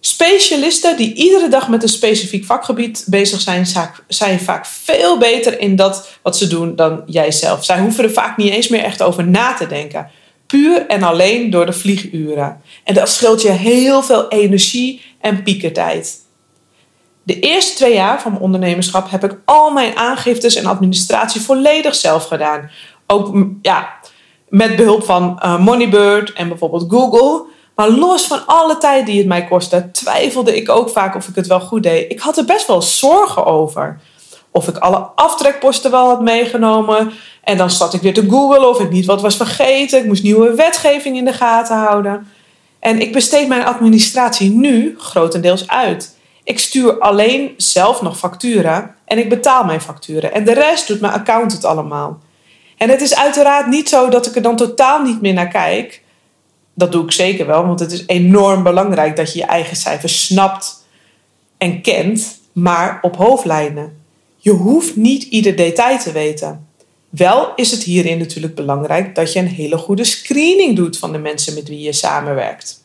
Specialisten 0.00 0.96
die 0.96 1.14
iedere 1.14 1.48
dag 1.48 1.68
met 1.68 1.82
een 1.82 1.88
specifiek 1.88 2.44
vakgebied 2.44 3.04
bezig 3.06 3.40
zijn, 3.40 3.66
zijn 4.08 4.40
vaak 4.40 4.66
veel 4.66 5.18
beter 5.18 5.60
in 5.60 5.76
dat 5.76 6.08
wat 6.22 6.36
ze 6.36 6.46
doen 6.46 6.76
dan 6.76 7.02
jijzelf. 7.06 7.64
Zij 7.64 7.80
hoeven 7.80 8.04
er 8.04 8.10
vaak 8.10 8.36
niet 8.36 8.52
eens 8.52 8.68
meer 8.68 8.82
echt 8.82 9.02
over 9.02 9.26
na 9.26 9.54
te 9.54 9.66
denken. 9.66 10.10
Puur 10.46 10.86
en 10.86 11.02
alleen 11.02 11.50
door 11.50 11.66
de 11.66 11.72
vlieguren. 11.72 12.60
En 12.84 12.94
dat 12.94 13.08
scheelt 13.08 13.42
je 13.42 13.50
heel 13.50 14.02
veel 14.02 14.28
energie 14.28 15.02
en 15.20 15.42
piekertijd. 15.42 16.24
De 17.26 17.40
eerste 17.40 17.74
twee 17.74 17.94
jaar 17.94 18.20
van 18.20 18.30
mijn 18.30 18.42
ondernemerschap 18.42 19.10
heb 19.10 19.24
ik 19.24 19.38
al 19.44 19.70
mijn 19.70 19.96
aangiftes 19.96 20.54
en 20.54 20.66
administratie 20.66 21.40
volledig 21.40 21.94
zelf 21.94 22.26
gedaan. 22.26 22.70
Ook 23.06 23.36
ja, 23.62 23.88
met 24.48 24.76
behulp 24.76 25.04
van 25.04 25.40
uh, 25.44 25.58
Moneybird 25.58 26.32
en 26.32 26.48
bijvoorbeeld 26.48 26.84
Google. 26.88 27.44
Maar 27.74 27.90
los 27.90 28.26
van 28.26 28.46
alle 28.46 28.78
tijd 28.78 29.06
die 29.06 29.18
het 29.18 29.26
mij 29.26 29.44
kostte, 29.44 29.90
twijfelde 29.90 30.56
ik 30.56 30.68
ook 30.68 30.90
vaak 30.90 31.14
of 31.14 31.28
ik 31.28 31.34
het 31.34 31.46
wel 31.46 31.60
goed 31.60 31.82
deed. 31.82 32.10
Ik 32.12 32.20
had 32.20 32.38
er 32.38 32.44
best 32.44 32.66
wel 32.66 32.82
zorgen 32.82 33.44
over. 33.44 34.00
Of 34.50 34.68
ik 34.68 34.76
alle 34.76 35.08
aftrekposten 35.14 35.90
wel 35.90 36.08
had 36.08 36.20
meegenomen. 36.20 37.12
En 37.42 37.56
dan 37.56 37.70
zat 37.70 37.94
ik 37.94 38.00
weer 38.00 38.14
te 38.14 38.26
googlen 38.28 38.68
of 38.68 38.80
ik 38.80 38.90
niet 38.90 39.06
wat 39.06 39.20
was 39.20 39.36
vergeten. 39.36 39.98
Ik 39.98 40.06
moest 40.06 40.22
nieuwe 40.22 40.54
wetgeving 40.54 41.16
in 41.16 41.24
de 41.24 41.32
gaten 41.32 41.76
houden. 41.76 42.26
En 42.78 43.00
ik 43.00 43.12
besteed 43.12 43.48
mijn 43.48 43.64
administratie 43.64 44.50
nu 44.50 44.94
grotendeels 44.98 45.68
uit. 45.68 46.15
Ik 46.46 46.58
stuur 46.58 46.98
alleen 46.98 47.54
zelf 47.56 48.02
nog 48.02 48.18
facturen 48.18 48.94
en 49.04 49.18
ik 49.18 49.28
betaal 49.28 49.64
mijn 49.64 49.80
facturen. 49.80 50.32
En 50.32 50.44
de 50.44 50.54
rest 50.54 50.86
doet 50.86 51.00
mijn 51.00 51.12
accountant 51.12 51.64
allemaal. 51.64 52.18
En 52.76 52.88
het 52.88 53.00
is 53.00 53.16
uiteraard 53.16 53.66
niet 53.66 53.88
zo 53.88 54.08
dat 54.08 54.26
ik 54.26 54.36
er 54.36 54.42
dan 54.42 54.56
totaal 54.56 55.02
niet 55.02 55.20
meer 55.20 55.32
naar 55.32 55.48
kijk. 55.48 56.02
Dat 56.74 56.92
doe 56.92 57.04
ik 57.04 57.12
zeker 57.12 57.46
wel, 57.46 57.66
want 57.66 57.80
het 57.80 57.92
is 57.92 58.04
enorm 58.06 58.62
belangrijk 58.62 59.16
dat 59.16 59.32
je 59.32 59.38
je 59.38 59.44
eigen 59.44 59.76
cijfers 59.76 60.24
snapt 60.24 60.84
en 61.58 61.82
kent, 61.82 62.40
maar 62.52 62.98
op 63.02 63.16
hoofdlijnen. 63.16 64.02
Je 64.36 64.50
hoeft 64.50 64.96
niet 64.96 65.22
ieder 65.22 65.56
detail 65.56 65.98
te 65.98 66.12
weten. 66.12 66.68
Wel 67.08 67.52
is 67.56 67.70
het 67.70 67.82
hierin 67.82 68.18
natuurlijk 68.18 68.54
belangrijk 68.54 69.14
dat 69.14 69.32
je 69.32 69.38
een 69.38 69.46
hele 69.46 69.76
goede 69.76 70.04
screening 70.04 70.76
doet 70.76 70.98
van 70.98 71.12
de 71.12 71.18
mensen 71.18 71.54
met 71.54 71.68
wie 71.68 71.80
je 71.80 71.92
samenwerkt. 71.92 72.84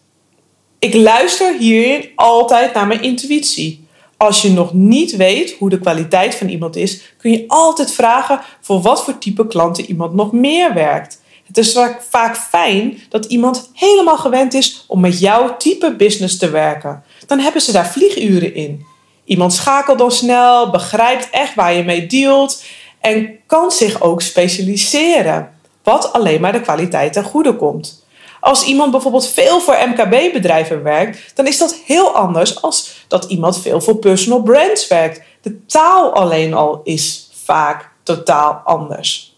Ik 0.81 0.93
luister 0.93 1.57
hierin 1.57 2.09
altijd 2.15 2.73
naar 2.73 2.87
mijn 2.87 3.01
intuïtie. 3.01 3.87
Als 4.17 4.41
je 4.41 4.51
nog 4.51 4.73
niet 4.73 5.15
weet 5.15 5.55
hoe 5.59 5.69
de 5.69 5.79
kwaliteit 5.79 6.35
van 6.35 6.47
iemand 6.47 6.75
is, 6.75 7.13
kun 7.17 7.31
je 7.31 7.43
altijd 7.47 7.91
vragen 7.91 8.41
voor 8.61 8.81
wat 8.81 9.03
voor 9.03 9.17
type 9.17 9.47
klanten 9.47 9.85
iemand 9.85 10.13
nog 10.13 10.31
meer 10.31 10.73
werkt. 10.73 11.21
Het 11.45 11.57
is 11.57 11.79
vaak 12.09 12.37
fijn 12.37 13.01
dat 13.09 13.25
iemand 13.25 13.69
helemaal 13.73 14.17
gewend 14.17 14.53
is 14.53 14.83
om 14.87 14.99
met 14.99 15.19
jouw 15.19 15.57
type 15.57 15.95
business 15.95 16.37
te 16.37 16.49
werken. 16.49 17.03
Dan 17.27 17.39
hebben 17.39 17.61
ze 17.61 17.71
daar 17.71 17.91
vlieguren 17.91 18.55
in. 18.55 18.85
Iemand 19.25 19.53
schakelt 19.53 19.97
dan 19.97 20.11
snel, 20.11 20.69
begrijpt 20.69 21.29
echt 21.31 21.55
waar 21.55 21.73
je 21.73 21.83
mee 21.83 22.07
dealt 22.07 22.63
en 22.99 23.39
kan 23.45 23.71
zich 23.71 24.01
ook 24.01 24.21
specialiseren, 24.21 25.51
wat 25.83 26.13
alleen 26.13 26.41
maar 26.41 26.51
de 26.51 26.61
kwaliteit 26.61 27.13
ten 27.13 27.23
goede 27.23 27.55
komt. 27.55 28.00
Als 28.41 28.63
iemand 28.63 28.91
bijvoorbeeld 28.91 29.27
veel 29.27 29.59
voor 29.59 29.77
MKB-bedrijven 29.87 30.83
werkt, 30.83 31.35
dan 31.35 31.47
is 31.47 31.57
dat 31.57 31.75
heel 31.85 32.15
anders 32.15 32.61
als 32.61 33.05
dat 33.07 33.25
iemand 33.25 33.61
veel 33.61 33.81
voor 33.81 33.95
personal 33.95 34.41
brands 34.41 34.87
werkt. 34.87 35.21
De 35.41 35.65
taal 35.65 36.13
alleen 36.13 36.53
al 36.53 36.81
is 36.83 37.29
vaak 37.43 37.89
totaal 38.03 38.53
anders. 38.53 39.35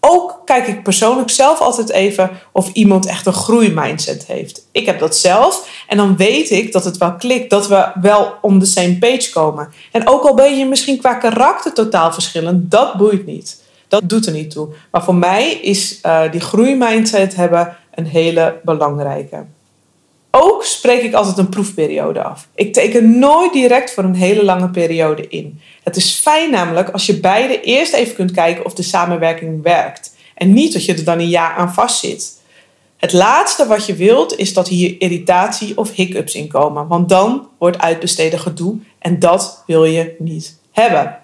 Ook 0.00 0.40
kijk 0.44 0.66
ik 0.66 0.82
persoonlijk 0.82 1.30
zelf 1.30 1.60
altijd 1.60 1.90
even 1.90 2.30
of 2.52 2.72
iemand 2.72 3.06
echt 3.06 3.26
een 3.26 3.32
groeimindset 3.32 4.26
heeft. 4.26 4.68
Ik 4.72 4.86
heb 4.86 4.98
dat 4.98 5.16
zelf 5.16 5.68
en 5.88 5.96
dan 5.96 6.16
weet 6.16 6.50
ik 6.50 6.72
dat 6.72 6.84
het 6.84 6.98
wel 6.98 7.14
klikt, 7.14 7.50
dat 7.50 7.68
we 7.68 7.90
wel 8.00 8.34
om 8.40 8.58
de 8.58 8.66
same 8.66 8.98
page 8.98 9.30
komen. 9.32 9.72
En 9.92 10.08
ook 10.08 10.24
al 10.24 10.34
ben 10.34 10.58
je 10.58 10.66
misschien 10.66 10.98
qua 10.98 11.14
karakter 11.14 11.72
totaal 11.72 12.12
verschillend, 12.12 12.70
dat 12.70 12.94
boeit 12.94 13.26
niet. 13.26 13.62
Dat 13.88 14.08
doet 14.08 14.26
er 14.26 14.32
niet 14.32 14.50
toe. 14.50 14.68
Maar 14.90 15.04
voor 15.04 15.14
mij 15.14 15.52
is 15.52 15.98
uh, 16.06 16.20
die 16.30 16.40
groeimindset 16.40 17.34
hebben 17.34 17.76
een 17.94 18.06
hele 18.06 18.60
belangrijke. 18.62 19.44
Ook 20.30 20.64
spreek 20.64 21.02
ik 21.02 21.14
altijd 21.14 21.38
een 21.38 21.48
proefperiode 21.48 22.22
af. 22.22 22.48
Ik 22.54 22.72
teken 22.72 23.18
nooit 23.18 23.52
direct 23.52 23.92
voor 23.92 24.04
een 24.04 24.14
hele 24.14 24.44
lange 24.44 24.68
periode 24.68 25.28
in. 25.28 25.60
Het 25.82 25.96
is 25.96 26.12
fijn 26.12 26.50
namelijk 26.50 26.88
als 26.88 27.06
je 27.06 27.20
beide 27.20 27.60
eerst 27.60 27.92
even 27.92 28.14
kunt 28.14 28.30
kijken 28.30 28.64
of 28.64 28.74
de 28.74 28.82
samenwerking 28.82 29.62
werkt. 29.62 30.16
En 30.34 30.52
niet 30.52 30.72
dat 30.72 30.84
je 30.84 30.94
er 30.94 31.04
dan 31.04 31.18
een 31.18 31.28
jaar 31.28 31.54
aan 31.54 31.74
vastzit. 31.74 32.40
Het 32.96 33.12
laatste 33.12 33.66
wat 33.66 33.86
je 33.86 33.94
wilt 33.94 34.36
is 34.36 34.54
dat 34.54 34.68
hier 34.68 35.00
irritatie 35.00 35.78
of 35.78 35.94
hiccups 35.94 36.34
in 36.34 36.48
komen. 36.48 36.86
Want 36.86 37.08
dan 37.08 37.48
wordt 37.58 37.78
uitbesteden 37.78 38.38
gedoe 38.38 38.76
en 38.98 39.18
dat 39.18 39.62
wil 39.66 39.84
je 39.84 40.14
niet 40.18 40.58
hebben. 40.72 41.18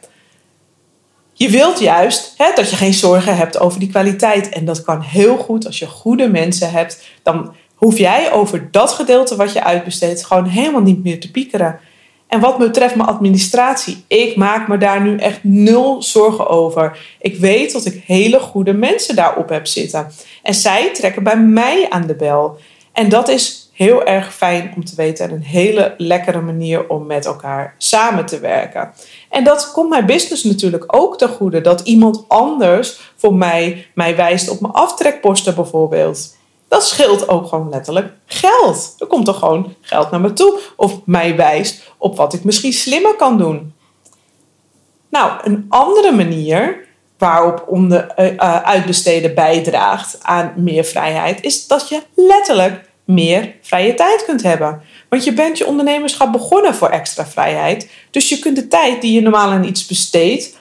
Je 1.41 1.51
wilt 1.51 1.79
juist 1.79 2.35
hè, 2.37 2.51
dat 2.55 2.71
je 2.71 2.77
geen 2.77 2.95
zorgen 2.95 3.37
hebt 3.37 3.59
over 3.59 3.81
die 3.81 3.89
kwaliteit. 3.89 4.49
En 4.49 4.65
dat 4.65 4.83
kan 4.83 5.01
heel 5.01 5.37
goed 5.37 5.67
als 5.67 5.79
je 5.79 5.87
goede 5.87 6.29
mensen 6.29 6.71
hebt. 6.71 7.03
Dan 7.23 7.55
hoef 7.75 7.99
jij 7.99 8.33
over 8.33 8.69
dat 8.71 8.93
gedeelte 8.93 9.37
wat 9.37 9.53
je 9.53 9.65
uitbesteedt 9.65 10.25
gewoon 10.25 10.47
helemaal 10.47 10.81
niet 10.81 11.05
meer 11.05 11.21
te 11.21 11.31
piekeren. 11.31 11.81
En 12.27 12.41
wat 12.41 12.59
betreft 12.59 12.95
mijn 12.95 13.09
administratie, 13.09 14.05
ik 14.07 14.37
maak 14.37 14.69
me 14.69 14.79
daar 14.79 15.01
nu 15.01 15.17
echt 15.17 15.45
nul 15.45 16.03
zorgen 16.03 16.49
over. 16.49 16.99
Ik 17.21 17.37
weet 17.37 17.73
dat 17.73 17.85
ik 17.85 18.03
hele 18.07 18.41
goede 18.41 18.73
mensen 18.73 19.17
daarop 19.17 19.49
heb 19.49 19.67
zitten. 19.67 20.13
En 20.43 20.55
zij 20.55 20.91
trekken 20.95 21.23
bij 21.23 21.39
mij 21.39 21.87
aan 21.91 22.07
de 22.07 22.15
bel. 22.15 22.59
En 22.93 23.09
dat 23.09 23.29
is 23.29 23.60
heel 23.85 24.05
erg 24.05 24.35
fijn 24.35 24.73
om 24.77 24.85
te 24.85 24.95
weten 24.97 25.29
en 25.29 25.35
een 25.35 25.43
hele 25.43 25.95
lekkere 25.97 26.41
manier 26.41 26.89
om 26.89 27.07
met 27.07 27.27
elkaar 27.27 27.75
samen 27.79 28.27
te 28.27 28.41
werken. 28.41 28.93
En 29.31 29.45
dat 29.45 29.73
komt 29.73 29.89
mijn 29.89 30.07
business 30.07 30.45
natuurlijk 30.45 30.85
ook 30.87 31.19
ten 31.19 31.29
goede. 31.29 31.61
Dat 31.61 31.81
iemand 31.81 32.25
anders 32.29 33.13
voor 33.17 33.35
mij 33.35 33.87
mij 33.95 34.17
wijst 34.17 34.49
op 34.49 34.61
mijn 34.61 34.73
aftrekposten 34.73 35.55
bijvoorbeeld. 35.55 36.37
Dat 36.69 36.87
scheelt 36.87 37.29
ook 37.29 37.47
gewoon 37.47 37.69
letterlijk 37.69 38.13
geld. 38.27 38.95
Er 38.99 39.07
komt 39.07 39.29
er 39.29 39.35
gewoon 39.35 39.75
geld 39.81 40.11
naar 40.11 40.21
me 40.21 40.33
toe. 40.33 40.59
Of 40.77 41.01
mij 41.05 41.37
wijst 41.37 41.93
op 41.99 42.17
wat 42.17 42.33
ik 42.33 42.45
misschien 42.45 42.73
slimmer 42.73 43.17
kan 43.17 43.39
doen. 43.39 43.75
Nou, 45.09 45.33
een 45.43 45.67
andere 45.69 46.13
manier 46.13 46.89
waarop 47.19 47.65
onder, 47.67 48.13
uh, 48.17 48.63
uitbesteden 48.63 49.35
bijdraagt 49.35 50.19
aan 50.23 50.53
meer 50.57 50.85
vrijheid, 50.85 51.43
is 51.43 51.67
dat 51.67 51.89
je 51.89 52.03
letterlijk 52.15 52.89
meer 53.05 53.55
vrije 53.63 53.95
tijd 53.95 54.25
kunt 54.25 54.43
hebben. 54.43 54.83
Want 55.09 55.25
je 55.25 55.33
bent 55.33 55.59
je 55.59 55.67
ondernemerschap 55.67 56.33
begonnen 56.33 56.75
voor 56.75 56.89
extra 56.89 57.27
vrijheid. 57.27 57.91
Dus 58.11 58.29
je 58.29 58.39
kunt 58.39 58.57
de 58.57 58.69
tijd 58.69 59.01
die 59.01 59.13
je 59.13 59.21
normaal 59.21 59.51
aan 59.51 59.65
iets 59.65 59.87
besteedt, 59.87 60.59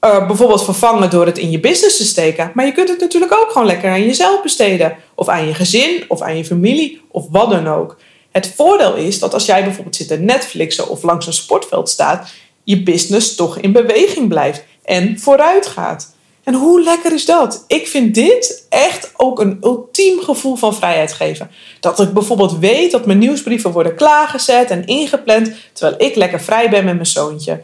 uh, 0.00 0.26
bijvoorbeeld 0.26 0.64
vervangen 0.64 1.10
door 1.10 1.26
het 1.26 1.38
in 1.38 1.50
je 1.50 1.60
business 1.60 1.96
te 1.96 2.04
steken. 2.04 2.50
Maar 2.54 2.66
je 2.66 2.72
kunt 2.72 2.88
het 2.88 3.00
natuurlijk 3.00 3.32
ook 3.32 3.50
gewoon 3.50 3.66
lekker 3.66 3.90
aan 3.90 4.06
jezelf 4.06 4.42
besteden. 4.42 4.96
Of 5.14 5.28
aan 5.28 5.46
je 5.46 5.54
gezin, 5.54 6.04
of 6.08 6.20
aan 6.20 6.36
je 6.36 6.44
familie, 6.44 7.00
of 7.10 7.26
wat 7.30 7.50
dan 7.50 7.68
ook. 7.68 7.96
Het 8.30 8.52
voordeel 8.56 8.94
is 8.94 9.18
dat 9.18 9.34
als 9.34 9.46
jij 9.46 9.64
bijvoorbeeld 9.64 9.96
zit 9.96 10.08
te 10.08 10.16
Netflixen 10.16 10.88
of 10.88 11.02
langs 11.02 11.26
een 11.26 11.32
sportveld 11.32 11.88
staat, 11.88 12.32
je 12.64 12.82
business 12.82 13.34
toch 13.34 13.58
in 13.58 13.72
beweging 13.72 14.28
blijft 14.28 14.64
en 14.84 15.18
vooruit 15.18 15.66
gaat. 15.66 16.13
En 16.44 16.54
hoe 16.54 16.82
lekker 16.82 17.12
is 17.12 17.24
dat? 17.24 17.64
Ik 17.66 17.86
vind 17.86 18.14
dit 18.14 18.66
echt 18.68 19.12
ook 19.16 19.40
een 19.40 19.58
ultiem 19.62 20.20
gevoel 20.20 20.56
van 20.56 20.74
vrijheid 20.74 21.12
geven. 21.12 21.50
Dat 21.80 22.00
ik 22.00 22.12
bijvoorbeeld 22.12 22.58
weet 22.58 22.90
dat 22.90 23.06
mijn 23.06 23.18
nieuwsbrieven 23.18 23.72
worden 23.72 23.94
klaargezet 23.94 24.70
en 24.70 24.86
ingepland 24.86 25.50
terwijl 25.72 26.08
ik 26.08 26.14
lekker 26.14 26.40
vrij 26.40 26.70
ben 26.70 26.84
met 26.84 26.94
mijn 26.94 27.06
zoontje. 27.06 27.62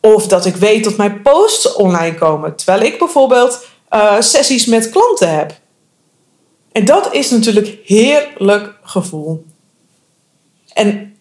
Of 0.00 0.26
dat 0.26 0.46
ik 0.46 0.56
weet 0.56 0.84
dat 0.84 0.96
mijn 0.96 1.22
posts 1.22 1.74
online 1.74 2.14
komen 2.14 2.56
terwijl 2.56 2.80
ik 2.80 2.98
bijvoorbeeld 2.98 3.66
uh, 3.90 4.20
sessies 4.20 4.66
met 4.66 4.90
klanten 4.90 5.36
heb. 5.36 5.52
En 6.72 6.84
dat 6.84 7.12
is 7.12 7.30
natuurlijk 7.30 7.78
heerlijk 7.84 8.74
gevoel. 8.82 9.44
En 10.72 11.16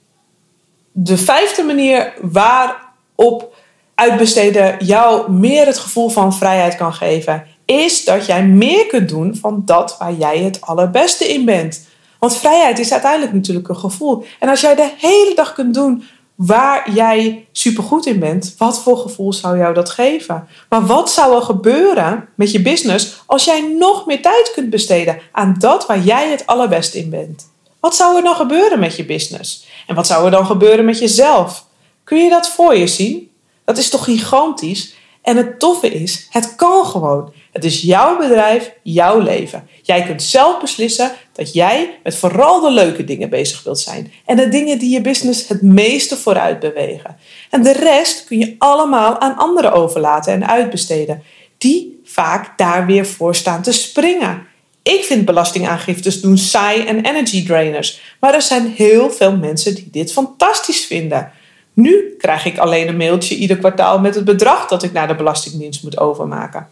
de 0.91 1.17
vijfde 1.17 1.63
manier 1.63 2.13
waarop 2.21 3.55
uitbesteden 3.99 4.85
jou 4.85 5.31
meer 5.31 5.65
het 5.65 5.77
gevoel 5.77 6.09
van 6.09 6.33
vrijheid 6.33 6.75
kan 6.75 6.93
geven, 6.93 7.45
is 7.65 8.05
dat 8.05 8.25
jij 8.25 8.45
meer 8.45 8.87
kunt 8.87 9.09
doen 9.09 9.35
van 9.35 9.61
dat 9.65 9.95
waar 9.99 10.13
jij 10.13 10.37
het 10.37 10.61
allerbeste 10.61 11.33
in 11.33 11.45
bent. 11.45 11.87
Want 12.19 12.35
vrijheid 12.35 12.79
is 12.79 12.91
uiteindelijk 12.91 13.33
natuurlijk 13.33 13.67
een 13.67 13.77
gevoel. 13.77 14.25
En 14.39 14.49
als 14.49 14.61
jij 14.61 14.75
de 14.75 14.91
hele 14.97 15.35
dag 15.35 15.53
kunt 15.53 15.73
doen 15.73 16.03
waar 16.35 16.91
jij 16.91 17.47
supergoed 17.51 18.05
in 18.05 18.19
bent, 18.19 18.55
wat 18.57 18.79
voor 18.79 18.97
gevoel 18.97 19.33
zou 19.33 19.57
jou 19.57 19.73
dat 19.73 19.89
geven? 19.89 20.47
Maar 20.69 20.85
wat 20.85 21.11
zou 21.11 21.35
er 21.35 21.41
gebeuren 21.41 22.29
met 22.35 22.51
je 22.51 22.61
business 22.61 23.23
als 23.25 23.45
jij 23.45 23.73
nog 23.77 24.05
meer 24.05 24.21
tijd 24.21 24.51
kunt 24.53 24.69
besteden 24.69 25.19
aan 25.31 25.55
dat 25.59 25.85
waar 25.85 25.99
jij 25.99 26.29
het 26.29 26.45
allerbeste 26.45 26.97
in 26.97 27.09
bent? 27.09 27.51
Wat 27.79 27.95
zou 27.95 28.17
er 28.17 28.23
dan 28.23 28.35
gebeuren 28.35 28.79
met 28.79 28.95
je 28.95 29.05
business? 29.05 29.65
En 29.87 29.95
wat 29.95 30.07
zou 30.07 30.25
er 30.25 30.31
dan 30.31 30.45
gebeuren 30.45 30.85
met 30.85 30.99
jezelf? 30.99 31.65
Kun 32.03 32.17
je 32.17 32.29
dat 32.29 32.49
voor 32.49 32.75
je 32.75 32.87
zien? 32.87 33.31
Dat 33.67 33.77
is 33.77 33.89
toch 33.89 34.03
gigantisch? 34.03 34.93
En 35.21 35.37
het 35.37 35.59
toffe 35.59 35.89
is, 35.89 36.27
het 36.29 36.55
kan 36.55 36.85
gewoon. 36.85 37.33
Het 37.51 37.65
is 37.65 37.81
jouw 37.81 38.17
bedrijf, 38.17 38.71
jouw 38.83 39.19
leven. 39.19 39.67
Jij 39.81 40.03
kunt 40.03 40.23
zelf 40.23 40.59
beslissen 40.59 41.11
dat 41.33 41.53
jij 41.53 41.99
met 42.03 42.15
vooral 42.15 42.61
de 42.61 42.71
leuke 42.71 43.03
dingen 43.03 43.29
bezig 43.29 43.63
wilt 43.63 43.79
zijn. 43.79 44.11
En 44.25 44.35
de 44.35 44.49
dingen 44.49 44.79
die 44.79 44.89
je 44.89 45.01
business 45.01 45.47
het 45.47 45.61
meeste 45.61 46.17
vooruit 46.17 46.59
bewegen. 46.59 47.17
En 47.49 47.63
de 47.63 47.71
rest 47.71 48.25
kun 48.25 48.39
je 48.39 48.55
allemaal 48.57 49.19
aan 49.19 49.37
anderen 49.37 49.73
overlaten 49.73 50.33
en 50.33 50.47
uitbesteden. 50.47 51.23
Die 51.57 52.01
vaak 52.03 52.57
daar 52.57 52.85
weer 52.85 53.05
voor 53.05 53.35
staan 53.35 53.61
te 53.61 53.71
springen. 53.71 54.47
Ik 54.83 55.03
vind 55.03 55.25
belastingaangiftes 55.25 56.21
doen 56.21 56.37
saai 56.37 56.85
en 56.85 57.05
energy 57.05 57.45
drainers. 57.45 58.01
Maar 58.19 58.33
er 58.33 58.41
zijn 58.41 58.73
heel 58.75 59.11
veel 59.11 59.37
mensen 59.37 59.75
die 59.75 59.89
dit 59.91 60.11
fantastisch 60.11 60.85
vinden. 60.85 61.31
Nu 61.77 62.15
krijg 62.17 62.45
ik 62.45 62.57
alleen 62.57 62.87
een 62.87 62.97
mailtje 62.97 63.35
ieder 63.35 63.57
kwartaal 63.57 63.99
met 63.99 64.15
het 64.15 64.25
bedrag 64.25 64.67
dat 64.67 64.83
ik 64.83 64.91
naar 64.91 65.07
de 65.07 65.15
Belastingdienst 65.15 65.83
moet 65.83 65.99
overmaken. 65.99 66.67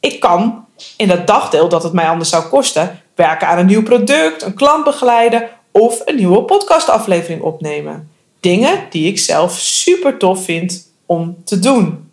Ik 0.00 0.20
kan 0.20 0.64
in 0.96 1.08
dat 1.08 1.26
dagdeel 1.26 1.68
dat 1.68 1.82
het 1.82 1.92
mij 1.92 2.08
anders 2.08 2.28
zou 2.28 2.44
kosten, 2.44 3.00
werken 3.14 3.48
aan 3.48 3.58
een 3.58 3.66
nieuw 3.66 3.82
product, 3.82 4.42
een 4.42 4.54
klant 4.54 4.84
begeleiden 4.84 5.48
of 5.70 6.02
een 6.04 6.16
nieuwe 6.16 6.42
podcastaflevering 6.42 7.42
opnemen. 7.42 8.10
Dingen 8.40 8.86
die 8.90 9.06
ik 9.06 9.18
zelf 9.18 9.58
super 9.58 10.16
tof 10.16 10.44
vind 10.44 10.88
om 11.06 11.36
te 11.44 11.58
doen. 11.58 12.10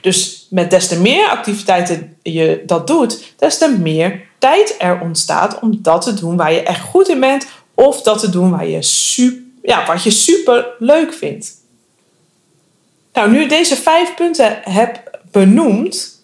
Dus 0.00 0.46
met 0.50 0.70
des 0.70 0.88
te 0.88 1.00
meer 1.00 1.28
activiteiten 1.28 2.16
je 2.22 2.62
dat 2.66 2.86
doet, 2.86 3.34
des 3.36 3.58
te 3.58 3.76
meer 3.78 4.20
tijd 4.38 4.74
er 4.78 5.00
ontstaat 5.00 5.58
om 5.60 5.78
dat 5.82 6.02
te 6.02 6.14
doen 6.14 6.36
waar 6.36 6.52
je 6.52 6.62
echt 6.62 6.80
goed 6.80 7.08
in 7.08 7.20
bent 7.20 7.46
of 7.74 8.02
dat 8.02 8.18
te 8.18 8.30
doen 8.30 8.50
waar 8.50 8.66
je 8.66 8.82
super, 8.82 9.42
ja, 9.62 9.86
wat 9.86 10.02
je 10.02 10.10
super 10.10 10.66
leuk 10.78 11.14
vindt. 11.14 11.60
Nou, 13.12 13.30
nu 13.30 13.42
ik 13.42 13.48
deze 13.48 13.76
vijf 13.76 14.14
punten 14.14 14.60
heb 14.62 15.20
benoemd, 15.30 16.22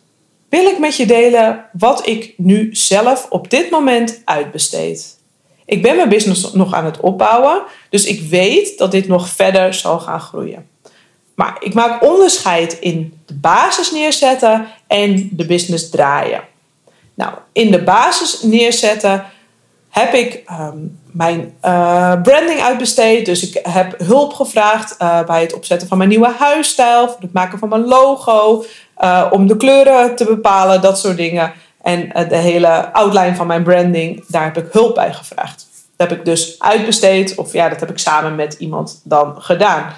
wil 0.48 0.66
ik 0.66 0.78
met 0.78 0.96
je 0.96 1.06
delen 1.06 1.64
wat 1.72 2.06
ik 2.06 2.34
nu 2.36 2.68
zelf 2.72 3.26
op 3.30 3.50
dit 3.50 3.70
moment 3.70 4.22
uitbesteed. 4.24 5.16
Ik 5.64 5.82
ben 5.82 5.96
mijn 5.96 6.08
business 6.08 6.52
nog 6.52 6.74
aan 6.74 6.84
het 6.84 7.00
opbouwen, 7.00 7.62
dus 7.90 8.04
ik 8.04 8.28
weet 8.28 8.78
dat 8.78 8.90
dit 8.90 9.08
nog 9.08 9.28
verder 9.28 9.74
zal 9.74 10.00
gaan 10.00 10.20
groeien. 10.20 10.68
Maar 11.34 11.56
ik 11.60 11.74
maak 11.74 12.02
onderscheid 12.02 12.78
in 12.80 13.18
de 13.26 13.34
basis 13.34 13.90
neerzetten 13.90 14.66
en 14.86 15.28
de 15.32 15.46
business 15.46 15.90
draaien. 15.90 16.44
Nou, 17.14 17.34
in 17.52 17.70
de 17.70 17.82
basis 17.82 18.42
neerzetten 18.42 19.24
heb 19.88 20.12
ik 20.14 20.42
ehm, 20.46 20.78
mijn 21.12 21.40
uh, 21.64 22.22
branding 22.22 22.60
uitbesteed. 22.60 23.26
Dus 23.26 23.50
ik 23.50 23.60
heb 23.62 23.94
hulp 23.98 24.32
gevraagd 24.32 24.96
uh, 25.02 25.24
bij 25.24 25.40
het 25.40 25.54
opzetten 25.54 25.88
van 25.88 25.98
mijn 25.98 26.10
nieuwe 26.10 26.34
huisstijl, 26.38 27.08
voor 27.08 27.20
het 27.20 27.32
maken 27.32 27.58
van 27.58 27.68
mijn 27.68 27.84
logo, 27.84 28.64
uh, 28.98 29.26
om 29.30 29.46
de 29.46 29.56
kleuren 29.56 30.16
te 30.16 30.24
bepalen, 30.24 30.80
dat 30.80 30.98
soort 30.98 31.16
dingen. 31.16 31.52
En 31.82 32.28
de 32.28 32.36
hele 32.36 32.92
outline 32.92 33.34
van 33.34 33.46
mijn 33.46 33.62
branding, 33.62 34.24
daar 34.28 34.44
heb 34.44 34.56
ik 34.56 34.72
hulp 34.72 34.94
bij 34.94 35.12
gevraagd. 35.12 35.66
Dat 35.96 36.08
heb 36.08 36.18
ik 36.18 36.24
dus 36.24 36.54
uitbesteed, 36.58 37.34
of 37.34 37.52
ja, 37.52 37.68
dat 37.68 37.80
heb 37.80 37.90
ik 37.90 37.98
samen 37.98 38.34
met 38.34 38.54
iemand 38.58 39.00
dan 39.04 39.34
gedaan. 39.38 39.92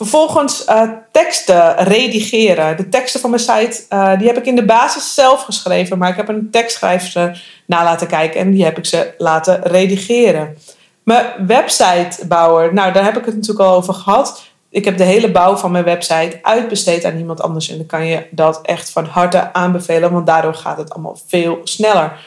Vervolgens 0.00 0.64
uh, 0.68 0.82
teksten 1.12 1.76
redigeren. 1.76 2.76
De 2.76 2.88
teksten 2.88 3.20
van 3.20 3.30
mijn 3.30 3.42
site 3.42 3.82
uh, 3.90 4.18
die 4.18 4.26
heb 4.26 4.36
ik 4.36 4.46
in 4.46 4.56
de 4.56 4.64
basis 4.64 5.14
zelf 5.14 5.42
geschreven, 5.42 5.98
maar 5.98 6.08
ik 6.08 6.16
heb 6.16 6.28
een 6.28 6.50
tekstschrijver 6.50 7.42
na 7.66 7.84
laten 7.84 8.06
kijken 8.06 8.40
en 8.40 8.50
die 8.50 8.64
heb 8.64 8.78
ik 8.78 8.86
ze 8.86 9.14
laten 9.18 9.62
redigeren. 9.62 10.56
Mijn 11.02 11.46
websitebouwer, 11.46 12.74
nou 12.74 12.92
daar 12.92 13.04
heb 13.04 13.16
ik 13.16 13.24
het 13.24 13.34
natuurlijk 13.34 13.68
al 13.68 13.76
over 13.76 13.94
gehad. 13.94 14.42
Ik 14.68 14.84
heb 14.84 14.96
de 14.96 15.04
hele 15.04 15.30
bouw 15.30 15.56
van 15.56 15.70
mijn 15.70 15.84
website 15.84 16.38
uitbesteed 16.42 17.04
aan 17.04 17.18
iemand 17.18 17.40
anders 17.40 17.70
en 17.70 17.76
dan 17.76 17.86
kan 17.86 18.06
je 18.06 18.26
dat 18.30 18.60
echt 18.62 18.90
van 18.90 19.04
harte 19.04 19.52
aanbevelen, 19.52 20.12
want 20.12 20.26
daardoor 20.26 20.54
gaat 20.54 20.78
het 20.78 20.92
allemaal 20.92 21.18
veel 21.26 21.60
sneller. 21.64 22.20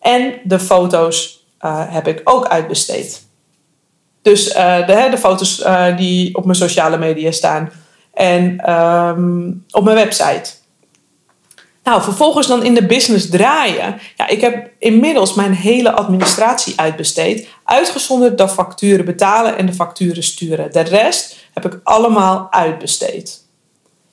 En 0.00 0.34
de 0.42 0.58
foto's 0.58 1.46
uh, 1.60 1.82
heb 1.88 2.06
ik 2.06 2.20
ook 2.24 2.46
uitbesteed. 2.46 3.26
Dus 4.24 4.56
uh, 4.56 4.86
de, 4.86 5.06
de, 5.10 5.18
foto's 5.18 5.60
uh, 5.60 5.96
die 5.96 6.34
op 6.36 6.44
mijn 6.44 6.56
sociale 6.56 6.98
media 6.98 7.30
staan. 7.30 7.70
En 8.14 8.70
um, 8.72 9.64
op 9.70 9.84
mijn 9.84 9.96
website. 9.96 10.50
Nou, 11.82 12.02
vervolgens 12.02 12.46
dan 12.46 12.64
in 12.64 12.74
de 12.74 12.86
business 12.86 13.28
draaien. 13.28 13.98
Ja, 14.16 14.28
ik 14.28 14.40
heb 14.40 14.70
inmiddels 14.78 15.34
mijn 15.34 15.52
hele 15.52 15.92
administratie 15.92 16.72
uitbesteed. 16.76 17.48
Uitgezonderd 17.64 18.38
de 18.38 18.48
facturen 18.48 19.04
betalen 19.04 19.58
en 19.58 19.66
de 19.66 19.72
facturen 19.72 20.22
sturen. 20.22 20.72
De 20.72 20.80
rest 20.80 21.36
heb 21.54 21.64
ik 21.64 21.80
allemaal 21.82 22.46
uitbesteed. 22.50 23.44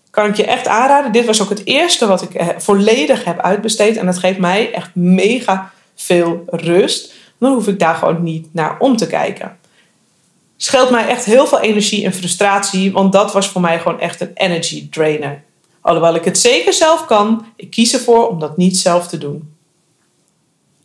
Kan 0.09 0.25
ik 0.25 0.35
je 0.35 0.45
echt 0.45 0.67
aanraden. 0.67 1.11
Dit 1.11 1.25
was 1.25 1.41
ook 1.41 1.49
het 1.49 1.65
eerste 1.65 2.07
wat 2.07 2.21
ik 2.21 2.33
eh, 2.33 2.47
volledig 2.57 3.23
heb 3.23 3.39
uitbesteed. 3.39 3.97
En 3.97 4.05
dat 4.05 4.17
geeft 4.17 4.39
mij 4.39 4.73
echt 4.73 4.95
mega 4.95 5.71
veel 5.95 6.43
rust. 6.45 7.13
Dan 7.39 7.53
hoef 7.53 7.67
ik 7.67 7.79
daar 7.79 7.95
gewoon 7.95 8.23
niet 8.23 8.47
naar 8.53 8.79
om 8.79 8.97
te 8.97 9.07
kijken 9.07 9.59
scheelt 10.63 10.89
mij 10.89 11.07
echt 11.07 11.25
heel 11.25 11.47
veel 11.47 11.59
energie 11.59 12.05
en 12.05 12.13
frustratie, 12.13 12.91
want 12.91 13.11
dat 13.11 13.33
was 13.33 13.47
voor 13.47 13.61
mij 13.61 13.79
gewoon 13.79 13.99
echt 13.99 14.21
een 14.21 14.31
energy 14.33 14.89
drainer. 14.89 15.43
Alhoewel 15.81 16.15
ik 16.15 16.25
het 16.25 16.37
zeker 16.37 16.73
zelf 16.73 17.05
kan, 17.05 17.45
ik 17.55 17.69
kies 17.69 17.93
ervoor 17.93 18.27
om 18.27 18.39
dat 18.39 18.57
niet 18.57 18.77
zelf 18.77 19.07
te 19.07 19.17
doen. 19.17 19.53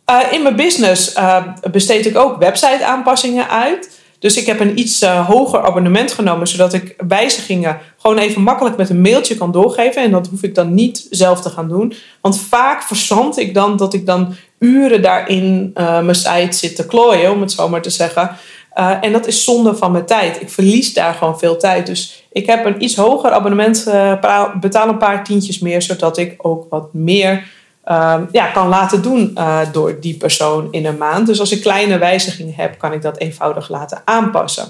Uh, 0.09 0.19
in 0.31 0.41
mijn 0.41 0.55
business 0.55 1.15
uh, 1.15 1.43
besteed 1.71 2.05
ik 2.05 2.17
ook 2.17 2.37
website 2.39 2.85
aanpassingen 2.85 3.49
uit. 3.49 3.99
Dus 4.19 4.37
ik 4.37 4.45
heb 4.45 4.59
een 4.59 4.79
iets 4.79 5.01
uh, 5.01 5.27
hoger 5.27 5.61
abonnement 5.61 6.11
genomen, 6.11 6.47
zodat 6.47 6.73
ik 6.73 6.95
wijzigingen 7.07 7.79
gewoon 7.97 8.17
even 8.17 8.41
makkelijk 8.41 8.77
met 8.77 8.89
een 8.89 9.01
mailtje 9.01 9.37
kan 9.37 9.51
doorgeven. 9.51 10.01
En 10.01 10.11
dat 10.11 10.27
hoef 10.27 10.43
ik 10.43 10.55
dan 10.55 10.73
niet 10.73 11.07
zelf 11.09 11.41
te 11.41 11.49
gaan 11.49 11.67
doen. 11.67 11.93
Want 12.21 12.39
vaak 12.39 12.81
verzand 12.81 13.37
ik 13.37 13.53
dan 13.53 13.77
dat 13.77 13.93
ik 13.93 14.05
dan 14.05 14.35
uren 14.59 15.01
daarin 15.01 15.71
mijn 15.73 16.15
site 16.15 16.57
zit 16.57 16.75
te 16.75 16.85
klooien, 16.85 17.31
om 17.31 17.41
het 17.41 17.51
zo 17.51 17.69
maar 17.69 17.81
te 17.81 17.89
zeggen. 17.89 18.37
Uh, 18.79 18.97
en 19.01 19.11
dat 19.11 19.27
is 19.27 19.43
zonde 19.43 19.75
van 19.75 19.91
mijn 19.91 20.05
tijd. 20.05 20.41
Ik 20.41 20.49
verlies 20.49 20.93
daar 20.93 21.13
gewoon 21.13 21.39
veel 21.39 21.57
tijd. 21.57 21.85
Dus 21.85 22.23
ik 22.31 22.45
heb 22.45 22.65
een 22.65 22.83
iets 22.83 22.95
hoger 22.95 23.31
abonnement, 23.31 23.85
uh, 23.87 24.53
betaal 24.59 24.87
een 24.87 24.97
paar 24.97 25.23
tientjes 25.23 25.59
meer, 25.59 25.81
zodat 25.81 26.17
ik 26.17 26.33
ook 26.37 26.65
wat 26.69 26.93
meer 26.93 27.47
uh, 27.85 28.21
ja, 28.31 28.45
kan 28.45 28.67
laten 28.67 29.01
doen 29.01 29.31
uh, 29.37 29.59
door 29.71 29.99
die 29.99 30.17
persoon 30.17 30.67
in 30.71 30.85
een 30.85 30.97
maand. 30.97 31.27
Dus 31.27 31.39
als 31.39 31.51
ik 31.51 31.61
kleine 31.61 31.97
wijzigingen 31.97 32.53
heb, 32.55 32.77
kan 32.77 32.93
ik 32.93 33.01
dat 33.01 33.17
eenvoudig 33.17 33.69
laten 33.69 34.01
aanpassen. 34.05 34.67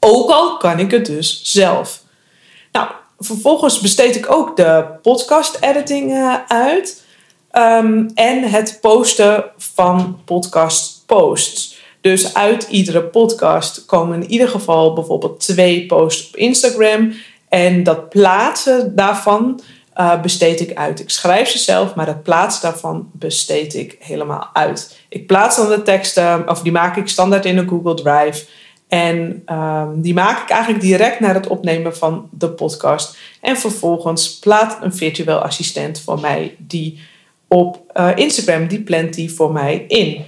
Ook 0.00 0.30
al 0.30 0.56
kan 0.56 0.78
ik 0.78 0.90
het 0.90 1.06
dus 1.06 1.40
zelf. 1.44 2.02
Nou, 2.72 2.88
vervolgens 3.18 3.80
besteed 3.80 4.16
ik 4.16 4.32
ook 4.32 4.56
de 4.56 4.84
podcast 5.02 5.58
editing 5.60 6.36
uit. 6.48 7.04
Um, 7.52 8.10
en 8.14 8.42
het 8.42 8.78
posten 8.80 9.44
van 9.56 10.20
podcast 10.24 11.02
posts. 11.06 11.71
Dus 12.02 12.34
uit 12.34 12.66
iedere 12.70 13.02
podcast 13.02 13.84
komen 13.84 14.22
in 14.22 14.30
ieder 14.30 14.48
geval 14.48 14.92
bijvoorbeeld 14.92 15.40
twee 15.40 15.86
posts 15.86 16.28
op 16.28 16.36
Instagram. 16.36 17.12
En 17.48 17.82
dat 17.82 18.08
plaatsen 18.08 18.96
daarvan 18.96 19.60
uh, 19.96 20.20
besteed 20.20 20.60
ik 20.60 20.76
uit. 20.76 21.00
Ik 21.00 21.10
schrijf 21.10 21.48
ze 21.48 21.58
zelf, 21.58 21.94
maar 21.94 22.06
het 22.06 22.22
plaatsen 22.22 22.62
daarvan 22.62 23.10
besteed 23.12 23.74
ik 23.74 23.96
helemaal 23.98 24.50
uit. 24.52 24.98
Ik 25.08 25.26
plaats 25.26 25.56
dan 25.56 25.68
de 25.68 25.82
teksten, 25.82 26.48
of 26.48 26.62
die 26.62 26.72
maak 26.72 26.96
ik 26.96 27.08
standaard 27.08 27.44
in 27.44 27.58
een 27.58 27.68
Google 27.68 27.94
Drive. 27.94 28.44
En 28.88 29.42
um, 29.52 30.00
die 30.00 30.14
maak 30.14 30.42
ik 30.42 30.48
eigenlijk 30.50 30.82
direct 30.82 31.20
naar 31.20 31.34
het 31.34 31.46
opnemen 31.46 31.96
van 31.96 32.28
de 32.30 32.50
podcast. 32.50 33.16
En 33.40 33.56
vervolgens 33.56 34.38
plaat 34.38 34.78
een 34.80 34.94
virtueel 34.94 35.38
assistent 35.38 36.00
voor 36.00 36.20
mij 36.20 36.56
die 36.58 37.00
op 37.48 37.92
uh, 37.94 38.10
Instagram, 38.14 38.66
die 38.66 38.82
plant 38.82 39.14
die 39.14 39.32
voor 39.32 39.52
mij 39.52 39.84
in. 39.88 40.24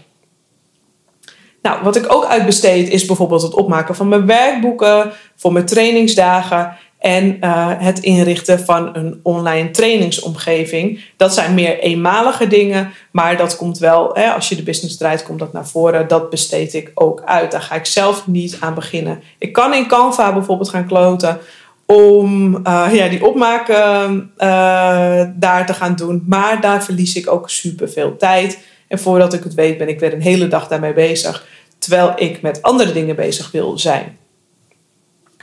Nou, 1.64 1.83
wat 1.83 1.96
ik 1.96 2.12
ook 2.12 2.24
uitbesteed 2.24 2.88
is 2.88 3.05
bijvoorbeeld 3.05 3.42
het 3.42 3.55
opmaken 3.55 3.94
van 3.94 4.09
mijn 4.09 4.27
werkboeken 4.27 5.12
voor 5.37 5.53
mijn 5.53 5.66
trainingsdagen 5.66 6.77
en 6.98 7.37
uh, 7.40 7.66
het 7.79 7.98
inrichten 7.98 8.64
van 8.64 8.96
een 8.96 9.20
online 9.22 9.70
trainingsomgeving. 9.70 11.05
Dat 11.16 11.35
zijn 11.35 11.55
meer 11.55 11.79
eenmalige 11.79 12.46
dingen, 12.46 12.92
maar 13.11 13.37
dat 13.37 13.57
komt 13.57 13.79
wel, 13.79 14.11
hè, 14.14 14.31
als 14.31 14.48
je 14.48 14.57
de 14.57 14.62
business 14.62 14.96
draait, 14.96 15.22
komt 15.22 15.38
dat 15.38 15.53
naar 15.53 15.66
voren. 15.66 16.09
Dat 16.09 16.31
besteed 16.31 16.74
ik 16.74 16.90
ook 16.94 17.22
uit. 17.24 17.50
Daar 17.50 17.62
ga 17.62 17.74
ik 17.74 17.87
zelf 17.87 18.27
niet 18.27 18.57
aan 18.61 18.74
beginnen. 18.74 19.22
Ik 19.38 19.53
kan 19.53 19.74
in 19.74 19.88
Canva 19.88 20.33
bijvoorbeeld 20.33 20.68
gaan 20.68 20.87
kloten 20.87 21.38
om 21.87 22.57
uh, 22.66 22.88
ja, 22.92 23.09
die 23.09 23.27
opmaken 23.27 24.31
uh, 24.38 25.22
daar 25.35 25.66
te 25.66 25.74
gaan 25.74 25.96
doen, 25.96 26.24
maar 26.27 26.61
daar 26.61 26.85
verlies 26.85 27.16
ik 27.16 27.31
ook 27.31 27.50
super 27.50 27.88
veel 27.88 28.16
tijd. 28.16 28.59
En 28.88 28.99
voordat 28.99 29.33
ik 29.33 29.44
het 29.44 29.55
weet, 29.55 29.79
ben 29.79 29.88
ik 29.88 30.01
weer 30.01 30.12
een 30.12 30.23
hele 30.23 30.49
dag 30.49 30.68
daarmee 30.68 30.92
bezig. 30.92 31.47
Terwijl 31.79 32.12
ik 32.16 32.42
met 32.42 32.62
andere 32.62 32.92
dingen 32.92 33.16
bezig 33.16 33.51
wil 33.51 33.79
zijn. 33.79 34.18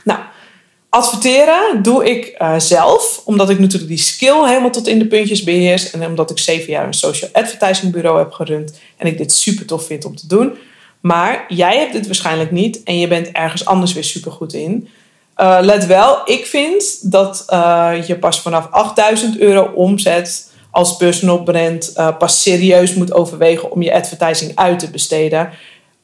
Nou, 0.04 0.20
adverteren 0.88 1.82
doe 1.82 2.10
ik 2.10 2.34
uh, 2.38 2.58
zelf, 2.58 3.22
omdat 3.24 3.50
ik 3.50 3.58
natuurlijk 3.58 3.90
die 3.90 3.98
skill 3.98 4.46
helemaal 4.46 4.70
tot 4.70 4.88
in 4.88 4.98
de 4.98 5.06
puntjes 5.06 5.42
beheers. 5.42 5.90
En 5.90 6.06
omdat 6.06 6.30
ik 6.30 6.38
zeven 6.38 6.72
jaar 6.72 6.86
een 6.86 6.94
social 6.94 7.30
advertising 7.32 7.92
bureau 7.92 8.18
heb 8.18 8.32
gerund. 8.32 8.78
En 8.96 9.06
ik 9.06 9.18
dit 9.18 9.32
super 9.32 9.66
tof 9.66 9.86
vind 9.86 10.04
om 10.04 10.16
te 10.16 10.26
doen. 10.26 10.56
Maar 11.00 11.44
jij 11.48 11.78
hebt 11.78 11.92
dit 11.92 12.06
waarschijnlijk 12.06 12.50
niet 12.50 12.82
en 12.82 12.98
je 12.98 13.08
bent 13.08 13.30
ergens 13.32 13.64
anders 13.64 13.92
weer 13.92 14.04
super 14.04 14.32
goed 14.32 14.52
in. 14.52 14.88
Uh, 15.36 15.58
let 15.60 15.86
wel, 15.86 16.20
ik 16.24 16.46
vind 16.46 17.10
dat 17.10 17.44
uh, 17.50 17.92
je 18.06 18.18
pas 18.18 18.40
vanaf 18.40 18.70
8000 18.70 19.38
euro 19.38 19.70
omzet 19.74 20.51
als 20.72 20.96
personal 20.96 21.42
brand 21.42 21.92
uh, 21.96 22.16
pas 22.18 22.42
serieus 22.42 22.94
moet 22.94 23.12
overwegen 23.12 23.70
om 23.70 23.82
je 23.82 23.94
advertising 23.94 24.52
uit 24.54 24.78
te 24.78 24.90
besteden. 24.90 25.50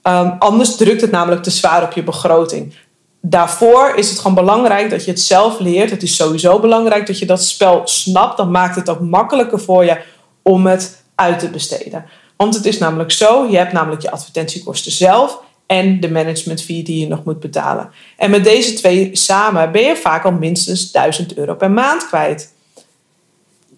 Um, 0.02 0.36
anders 0.38 0.76
drukt 0.76 1.00
het 1.00 1.10
namelijk 1.10 1.42
te 1.42 1.50
zwaar 1.50 1.82
op 1.82 1.92
je 1.92 2.02
begroting. 2.02 2.74
Daarvoor 3.20 3.92
is 3.96 4.08
het 4.08 4.18
gewoon 4.18 4.34
belangrijk 4.34 4.90
dat 4.90 5.04
je 5.04 5.10
het 5.10 5.20
zelf 5.20 5.58
leert. 5.58 5.90
Het 5.90 6.02
is 6.02 6.16
sowieso 6.16 6.60
belangrijk 6.60 7.06
dat 7.06 7.18
je 7.18 7.26
dat 7.26 7.44
spel 7.44 7.80
snapt. 7.84 8.36
Dan 8.36 8.50
maakt 8.50 8.76
het 8.76 8.88
ook 8.88 9.00
makkelijker 9.00 9.60
voor 9.60 9.84
je 9.84 10.00
om 10.42 10.66
het 10.66 11.02
uit 11.14 11.38
te 11.38 11.48
besteden. 11.48 12.04
Want 12.36 12.54
het 12.54 12.66
is 12.66 12.78
namelijk 12.78 13.10
zo, 13.10 13.46
je 13.50 13.56
hebt 13.56 13.72
namelijk 13.72 14.02
je 14.02 14.10
advertentiekosten 14.10 14.92
zelf 14.92 15.40
en 15.66 16.00
de 16.00 16.10
management 16.10 16.62
fee 16.62 16.82
die 16.82 17.00
je 17.00 17.08
nog 17.08 17.24
moet 17.24 17.40
betalen. 17.40 17.90
En 18.16 18.30
met 18.30 18.44
deze 18.44 18.72
twee 18.72 19.10
samen 19.12 19.72
ben 19.72 19.82
je 19.82 19.96
vaak 19.96 20.24
al 20.24 20.32
minstens 20.32 20.90
1000 20.90 21.36
euro 21.36 21.54
per 21.54 21.70
maand 21.70 22.06
kwijt. 22.06 22.52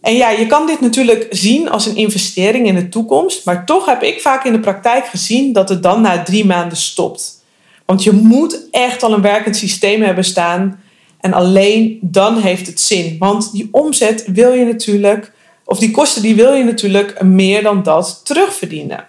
En 0.01 0.15
ja, 0.15 0.31
je 0.31 0.47
kan 0.47 0.67
dit 0.67 0.81
natuurlijk 0.81 1.27
zien 1.31 1.71
als 1.71 1.87
een 1.87 1.97
investering 1.97 2.67
in 2.67 2.75
de 2.75 2.89
toekomst, 2.89 3.45
maar 3.45 3.67
toch 3.67 3.87
heb 3.87 4.03
ik 4.03 4.21
vaak 4.21 4.45
in 4.45 4.53
de 4.53 4.61
praktijk 4.61 5.07
gezien 5.07 5.53
dat 5.53 5.69
het 5.69 5.83
dan 5.83 6.01
na 6.01 6.23
drie 6.23 6.45
maanden 6.45 6.79
stopt. 6.79 7.45
Want 7.87 8.03
je 8.03 8.13
moet 8.13 8.69
echt 8.71 9.03
al 9.03 9.13
een 9.13 9.23
werkend 9.23 9.57
systeem 9.57 10.03
hebben 10.03 10.25
staan 10.25 10.81
en 11.21 11.33
alleen 11.33 11.99
dan 12.01 12.39
heeft 12.39 12.67
het 12.67 12.81
zin. 12.81 13.17
Want 13.19 13.53
die 13.53 13.69
omzet 13.71 14.25
wil 14.27 14.53
je 14.53 14.65
natuurlijk, 14.65 15.33
of 15.65 15.79
die 15.79 15.91
kosten 15.91 16.23
die 16.23 16.35
wil 16.35 16.53
je 16.53 16.65
natuurlijk 16.65 17.23
meer 17.23 17.63
dan 17.63 17.83
dat 17.83 18.21
terugverdienen. 18.25 19.09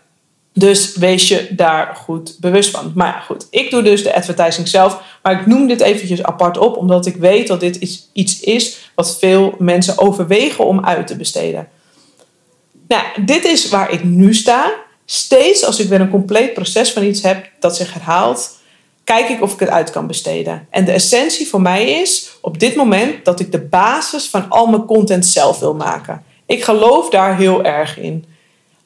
Dus 0.53 0.95
wees 0.95 1.27
je 1.27 1.47
daar 1.55 1.95
goed 1.95 2.37
bewust 2.39 2.69
van. 2.69 2.91
Maar 2.95 3.07
ja, 3.07 3.19
goed, 3.19 3.47
ik 3.49 3.69
doe 3.71 3.81
dus 3.81 4.03
de 4.03 4.15
advertising 4.15 4.67
zelf. 4.67 5.01
Maar 5.23 5.39
ik 5.39 5.45
noem 5.45 5.67
dit 5.67 5.81
eventjes 5.81 6.23
apart 6.23 6.57
op, 6.57 6.77
omdat 6.77 7.05
ik 7.05 7.15
weet 7.15 7.47
dat 7.47 7.59
dit 7.59 8.07
iets 8.13 8.39
is 8.39 8.91
wat 8.95 9.17
veel 9.17 9.55
mensen 9.57 9.97
overwegen 9.97 10.65
om 10.65 10.85
uit 10.85 11.07
te 11.07 11.15
besteden. 11.15 11.67
Nou, 12.87 13.03
dit 13.25 13.45
is 13.45 13.69
waar 13.69 13.91
ik 13.91 14.03
nu 14.03 14.33
sta. 14.33 14.73
Steeds 15.05 15.65
als 15.65 15.79
ik 15.79 15.89
weer 15.89 16.01
een 16.01 16.09
compleet 16.09 16.53
proces 16.53 16.91
van 16.91 17.03
iets 17.03 17.21
heb 17.21 17.49
dat 17.59 17.75
zich 17.75 17.93
herhaalt, 17.93 18.57
kijk 19.03 19.29
ik 19.29 19.41
of 19.41 19.53
ik 19.53 19.59
het 19.59 19.69
uit 19.69 19.89
kan 19.89 20.07
besteden. 20.07 20.67
En 20.69 20.85
de 20.85 20.91
essentie 20.91 21.47
voor 21.47 21.61
mij 21.61 21.91
is 21.91 22.31
op 22.41 22.59
dit 22.59 22.75
moment 22.75 23.25
dat 23.25 23.39
ik 23.39 23.51
de 23.51 23.61
basis 23.61 24.29
van 24.29 24.49
al 24.49 24.67
mijn 24.67 24.85
content 24.85 25.25
zelf 25.25 25.59
wil 25.59 25.73
maken. 25.73 26.23
Ik 26.45 26.63
geloof 26.63 27.09
daar 27.09 27.37
heel 27.37 27.63
erg 27.63 27.97
in. 27.99 28.25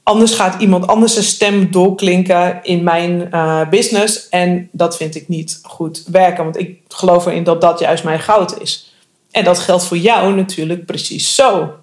Anders 0.06 0.34
gaat 0.34 0.62
iemand 0.62 0.88
anders 0.88 1.14
zijn 1.14 1.26
stem 1.26 1.72
doorklinken 1.72 2.60
in 2.64 2.84
mijn 2.84 3.30
uh, 3.32 3.70
business. 3.70 4.30
En 4.30 4.70
dat 4.72 4.98
vind 4.98 5.16
ik 5.16 5.28
niet 5.28 5.60
goed 5.64 6.04
werken. 6.12 6.44
Want 6.44 6.60
ik 6.60 6.80
geloof 6.88 7.26
erin 7.26 7.44
dat 7.44 7.62
dat 7.62 7.80
juist 7.80 8.04
mijn 8.04 8.20
goud 8.20 8.62
is. 8.62 8.94
En 9.32 9.44
dat 9.44 9.60
geldt 9.60 9.84
voor 9.86 9.98
jou 9.98 10.36
natuurlijk 10.36 10.86
precies 10.86 11.36
zo. 11.36 11.74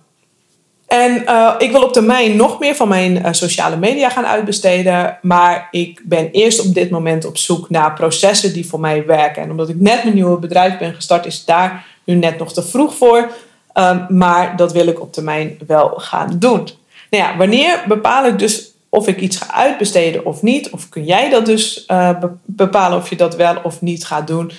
En 0.87 1.23
uh, 1.27 1.55
ik 1.59 1.71
wil 1.71 1.83
op 1.83 1.93
termijn 1.93 2.37
nog 2.37 2.59
meer 2.59 2.75
van 2.75 2.89
mijn 2.89 3.17
uh, 3.17 3.29
sociale 3.31 3.77
media 3.77 4.09
gaan 4.09 4.27
uitbesteden. 4.27 5.19
Maar 5.23 5.69
ik 5.71 6.03
ben 6.05 6.31
eerst 6.31 6.67
op 6.67 6.75
dit 6.75 6.91
moment 6.91 7.25
op 7.25 7.39
zoek 7.39 7.71
naar 7.71 7.93
processen 7.93 8.53
die 8.53 8.67
voor 8.67 8.81
mij 8.81 9.07
werken. 9.07 9.43
En 9.43 9.51
omdat 9.51 9.69
ik 9.69 9.81
net 9.81 10.03
mijn 10.03 10.15
nieuwe 10.15 10.39
bedrijf 10.39 10.79
ben 10.79 10.95
gestart, 10.95 11.27
is 11.27 11.45
daar 11.45 11.87
nu 12.05 12.15
net 12.15 12.39
nog 12.39 12.53
te 12.53 12.63
vroeg 12.63 12.95
voor. 12.95 13.31
Um, 13.75 14.07
maar 14.09 14.57
dat 14.57 14.73
wil 14.73 14.87
ik 14.87 15.01
op 15.01 15.13
termijn 15.13 15.59
wel 15.67 15.93
gaan 15.97 16.39
doen. 16.39 16.69
Nou 17.13 17.25
ja, 17.25 17.37
wanneer 17.37 17.85
bepaal 17.89 18.27
ik 18.27 18.39
dus 18.39 18.73
of 18.89 19.09
ik 19.09 19.21
iets 19.21 19.37
ga 19.37 19.53
uitbesteden 19.53 20.25
of 20.27 20.43
niet? 20.43 20.71
Of 20.71 20.89
kun 20.89 21.05
jij 21.05 21.31
dat 21.31 21.47
dus 21.47 21.85
uh, 21.89 22.11
bepalen 22.45 22.99
of 22.99 23.11
je 23.11 23.17
dat 23.17 23.37
wel 23.37 23.57
of 23.63 23.81
niet 23.81 24.05
gaat 24.05 24.27
doen? 24.27 24.53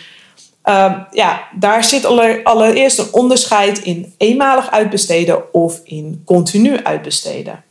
Uh, 0.65 0.99
ja, 1.11 1.47
daar 1.59 1.83
zit 1.83 2.05
allereerst 2.43 2.97
een 2.97 3.07
onderscheid 3.11 3.79
in 3.79 4.13
eenmalig 4.17 4.71
uitbesteden 4.71 5.53
of 5.53 5.81
in 5.83 6.21
continu 6.25 6.83
uitbesteden. 6.83 7.63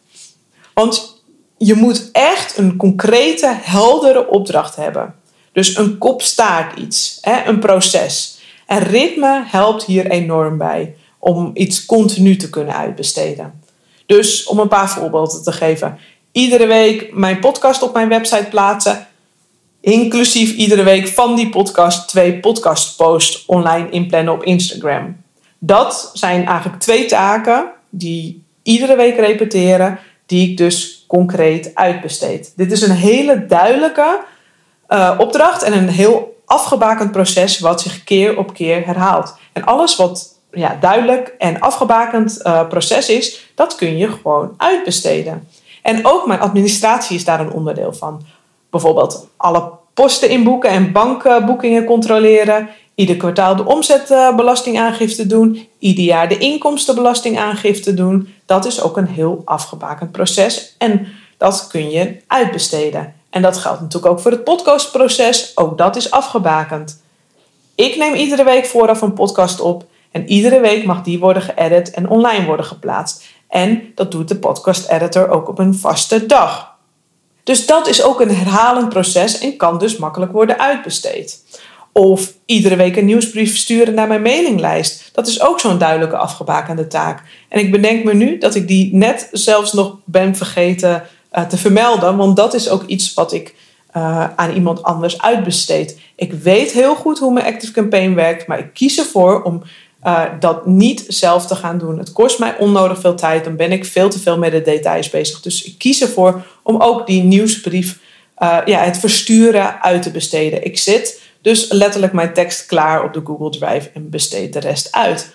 Want 0.75 1.23
je 1.57 1.75
moet 1.75 2.09
echt 2.13 2.59
een 2.59 2.77
concrete, 2.77 3.57
heldere 3.61 4.29
opdracht 4.29 4.77
hebben. 4.77 5.15
Dus 5.53 5.77
een 5.77 5.99
kop 5.99 6.23
staart 6.23 6.79
iets, 6.79 7.19
hè, 7.21 7.45
een 7.45 7.59
proces. 7.59 8.39
En 8.67 8.79
ritme 8.79 9.45
helpt 9.47 9.85
hier 9.85 10.11
enorm 10.11 10.59
bij 10.59 10.97
om 11.19 11.51
iets 11.55 11.87
continu 11.87 12.37
te 12.37 12.51
kunnen 12.51 12.77
uitbesteden. 12.77 13.62
Dus 14.13 14.45
om 14.45 14.59
een 14.59 14.69
paar 14.69 14.91
voorbeelden 14.91 15.43
te 15.43 15.53
geven. 15.53 15.99
Iedere 16.33 16.67
week 16.67 17.15
mijn 17.15 17.39
podcast 17.39 17.83
op 17.83 17.95
mijn 17.95 18.09
website 18.09 18.47
plaatsen. 18.51 19.07
Inclusief 19.81 20.53
iedere 20.53 20.83
week 20.83 21.09
van 21.09 21.37
die 21.37 21.49
podcast 21.49 22.09
twee 22.09 22.41
podcastposts 22.41 23.45
online 23.47 23.91
inplannen 23.91 24.33
op 24.33 24.43
Instagram. 24.43 25.17
Dat 25.59 26.11
zijn 26.13 26.47
eigenlijk 26.47 26.81
twee 26.81 27.07
taken 27.07 27.71
die 27.91 28.45
iedere 28.63 28.97
week 28.97 29.17
repeteren, 29.17 29.99
die 30.27 30.51
ik 30.51 30.57
dus 30.57 31.05
concreet 31.09 31.71
uitbesteed. 31.75 32.53
Dit 32.57 32.73
is 32.73 32.83
een 32.83 32.97
hele 32.97 33.47
duidelijke 33.47 34.21
uh, 34.89 35.15
opdracht 35.19 35.63
en 35.63 35.73
een 35.73 35.89
heel 35.89 36.43
afgebakend 36.47 37.13
proces 37.13 37.59
wat 37.59 37.81
zich 37.81 38.05
keer 38.05 38.39
op 38.39 38.55
keer 38.55 38.87
herhaalt. 38.87 39.37
En 39.53 39.65
alles 39.65 39.97
wat 39.97 40.32
ja, 40.53 40.77
duidelijk 40.81 41.35
en 41.39 41.61
afgebakend 41.61 42.41
uh, 42.43 42.69
proces 42.69 43.09
is, 43.09 43.51
dat 43.55 43.75
kun 43.75 43.97
je 43.97 44.09
gewoon 44.09 44.55
uitbesteden. 44.57 45.49
En 45.83 46.07
ook 46.07 46.27
mijn 46.27 46.41
administratie 46.41 47.17
is 47.17 47.25
daar 47.25 47.41
een 47.41 47.53
onderdeel 47.53 47.93
van. 47.93 48.23
Bijvoorbeeld 48.71 49.29
alle 49.37 49.71
posten 49.95 50.29
inboeken 50.29 50.71
en 50.71 50.93
bankboekingen 50.93 51.85
controleren, 51.85 52.69
ieder 52.95 53.17
kwartaal 53.17 53.57
de 53.57 53.65
omzetbelastingaangifte 53.65 55.27
doen, 55.27 55.69
ieder 55.79 56.05
jaar 56.05 56.29
de 56.29 56.39
inkomstenbelastingaangifte 56.39 57.95
doen. 57.95 58.35
Dat 58.47 58.65
is 58.65 58.83
ook 58.83 58.97
een 58.97 59.07
heel 59.07 59.43
afgebakend 59.45 60.13
proces 60.13 60.75
en 60.79 61.07
dat 61.37 61.67
kun 61.67 61.91
je 61.91 62.17
uitbesteden. 62.27 63.15
En 63.31 63.43
dat 63.43 63.57
geldt 63.57 63.81
natuurlijk 63.81 64.13
ook 64.13 64.21
voor 64.21 64.31
het 64.31 64.45
podcastproces, 64.45 65.53
ook 65.55 65.79
dat 65.79 65.97
is 65.97 66.11
afgebakend. 66.11 67.03
Ik 67.75 67.97
neem 67.97 68.15
iedere 68.15 68.45
week 68.45 68.67
vooraf 68.67 69.03
een 69.03 69.13
podcast 69.13 69.61
op 69.61 69.85
en 70.13 70.29
iedere 70.29 70.61
week 70.61 70.85
mag 70.85 71.03
die 71.03 71.19
worden 71.19 71.43
geëdit 71.43 71.91
en 71.91 72.09
online 72.09 72.45
worden 72.45 72.67
geplaatst. 72.67 73.25
En 73.49 73.93
dat 73.95 74.11
doet 74.11 74.29
de 74.29 74.37
podcast 74.37 74.89
editor 74.89 75.29
ook 75.29 75.49
op 75.49 75.59
een 75.59 75.75
vaste 75.75 76.27
dag. 76.27 76.77
Dus 77.43 77.67
dat 77.67 77.89
is 77.89 78.03
ook 78.03 78.21
een 78.21 78.37
herhalend 78.37 78.89
proces 78.89 79.39
en 79.39 79.57
kan 79.57 79.79
dus 79.79 79.97
makkelijk 79.97 80.33
worden 80.33 80.59
uitbesteed. 80.59 81.43
Of 81.93 82.35
iedere 82.45 82.77
week 82.77 82.97
een 82.97 83.05
nieuwsbrief 83.05 83.57
sturen 83.57 83.95
naar 83.95 84.09
mijn 84.09 84.23
mailinglijst. 84.23 85.11
Dat 85.13 85.27
is 85.27 85.43
ook 85.43 85.61
zo'n 85.61 85.79
duidelijke 85.79 86.17
afgebakende 86.17 86.87
taak. 86.87 87.23
En 87.49 87.61
ik 87.61 87.71
bedenk 87.71 88.05
me 88.05 88.15
nu 88.15 88.39
dat 88.39 88.55
ik 88.55 88.69
die 88.69 88.95
net 88.95 89.29
zelfs 89.33 89.73
nog 89.73 89.97
ben 90.05 90.37
vergeten 90.37 91.03
uh, 91.33 91.45
te 91.45 91.57
vermelden. 91.57 92.17
Want 92.17 92.37
dat 92.37 92.55
is 92.55 92.69
ook 92.69 92.87
iets 92.87 93.15
wat 93.15 93.33
ik 93.33 93.55
uh, 93.97 94.29
aan 94.37 94.53
iemand 94.53 94.83
anders 94.83 95.21
uitbesteed. 95.21 96.01
Ik 96.17 96.33
weet 96.33 96.73
heel 96.73 96.95
goed 96.95 97.19
hoe 97.19 97.33
mijn 97.33 97.47
Active 97.47 97.73
Campaign 97.73 98.15
werkt. 98.15 98.47
Maar 98.47 98.59
ik 98.59 98.73
kies 98.73 98.99
ervoor 98.99 99.43
om 99.43 99.63
uh, 100.05 100.25
dat 100.41 100.67
niet 100.67 101.05
zelf 101.09 101.47
te 101.47 101.55
gaan 101.55 101.79
doen. 101.79 101.99
Het 101.99 102.13
kost 102.13 102.39
mij 102.39 102.57
onnodig 102.59 103.01
veel 103.01 103.15
tijd. 103.15 103.45
Dan 103.45 103.57
ben 103.57 103.73
ik 103.73 103.85
veel 103.85 104.09
te 104.09 104.19
veel 104.19 104.39
met 104.39 104.53
de 104.53 104.63
details 104.63 105.11
bezig. 105.11 105.41
Dus 105.41 105.63
ik 105.63 105.79
kies 105.79 106.03
ervoor 106.03 106.47
om 106.63 106.81
ook 106.81 107.07
die 107.07 107.23
nieuwsbrief, 107.23 107.99
uh, 108.39 108.59
ja, 108.65 108.79
het 108.79 108.99
versturen 108.99 109.83
uit 109.83 110.03
te 110.03 110.11
besteden. 110.11 110.65
Ik 110.65 110.79
zit 110.79 111.21
dus 111.43 111.71
letterlijk 111.71 112.13
mijn 112.13 112.33
tekst 112.33 112.67
klaar 112.67 113.05
op 113.05 113.13
de 113.13 113.21
Google 113.25 113.51
Drive 113.51 113.91
en 113.95 114.11
besteed 114.11 114.53
de 114.53 114.61
rest 114.61 114.93
uit. 114.93 115.35